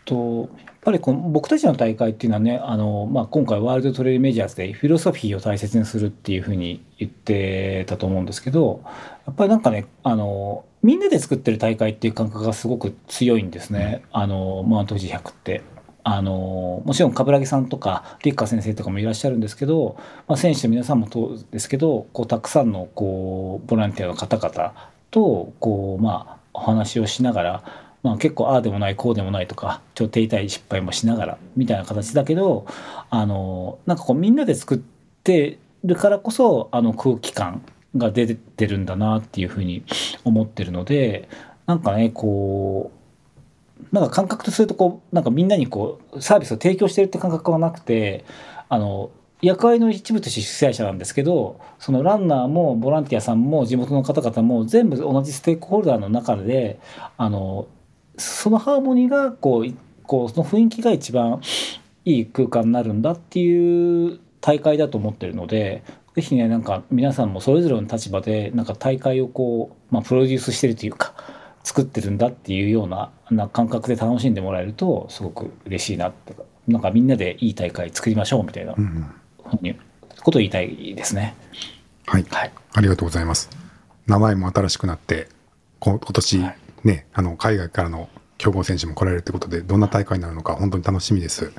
[0.06, 8.80] とやっぱりこの僕たちの大会っていうのはねあの、まあ、今回ワールドトレイルメジャーズでフィロソフィーを大切にするっていうふうに言ってたと思うんですけど
[9.26, 15.62] やっぱりなんかねあのみんなで作ってる大会っていう感覚がすごく強いんですね、あのマウント富士100って。
[16.08, 19.96] あのもちろん冠城さんとか立花先生とかもいらっしゃるんですけど、
[20.28, 24.72] まあ、選手の皆さんもそうですけどこうたくさんのこうボランティアの方々
[25.10, 32.64] とこう、まあ、お話をしながらまあ、結構ああでもないこうでもないとかちょっと手痛い失敗もしながらみたいな形だけど
[33.10, 34.78] あのなんかこうみんなで作っ
[35.24, 37.62] てるからこそあの空気感
[37.96, 39.82] が出てるんだなっていうふうに
[40.22, 41.28] 思ってるので
[41.66, 42.92] なんかねこ
[43.92, 48.24] うなんか感覚とするとこうなんかみんなにこうサービスを提供してるって感覚はなくて
[48.68, 49.10] あの
[49.42, 56.78] 役割の一部として主催者なんですけどそのランナーもボランティアさんも地元の方々も全部同じステークホルダーの中で
[57.18, 57.66] あの
[58.18, 61.40] そのハーモニーがこうこうその雰囲気が一番
[62.04, 65.82] いい空間になるんだっていう大会だと思ってるので
[66.14, 71.14] ぜひねなんか皆さんもそれぞれの立場でなんか大会をこう、まあ、プロデュースしてるというか
[71.64, 76.34] 作ってるんだっていうようなな感覚で楽しんでもらえるとすごく嬉しいなって
[76.68, 78.74] なんかみんなでいい大会作りましょうみたいな
[80.22, 81.34] ことを言いたいですね。
[82.06, 82.26] はい。
[82.30, 83.50] はい、ありがとうございます。
[84.06, 85.28] 名前も新しくなって
[85.80, 88.08] こ今年はいね、あの海外からの
[88.38, 91.52] 強豪選手も来られるということでどんな大会になるのか本当に楽しみです。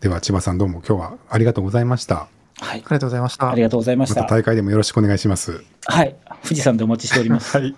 [0.00, 2.28] では千葉さんどうも今日はありがとうございました。
[2.60, 2.74] はい。
[2.74, 3.50] ありがとうございました。
[3.50, 3.62] あり。
[3.62, 4.22] がとうございました。
[4.22, 5.62] また大会でもよろしくお願いします。
[5.86, 7.58] はい、富士山でお待ちしております。
[7.58, 7.76] はい。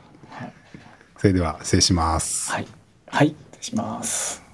[1.19, 2.51] それでは失礼します。
[2.53, 2.67] はい、
[3.09, 4.50] はい、失礼します。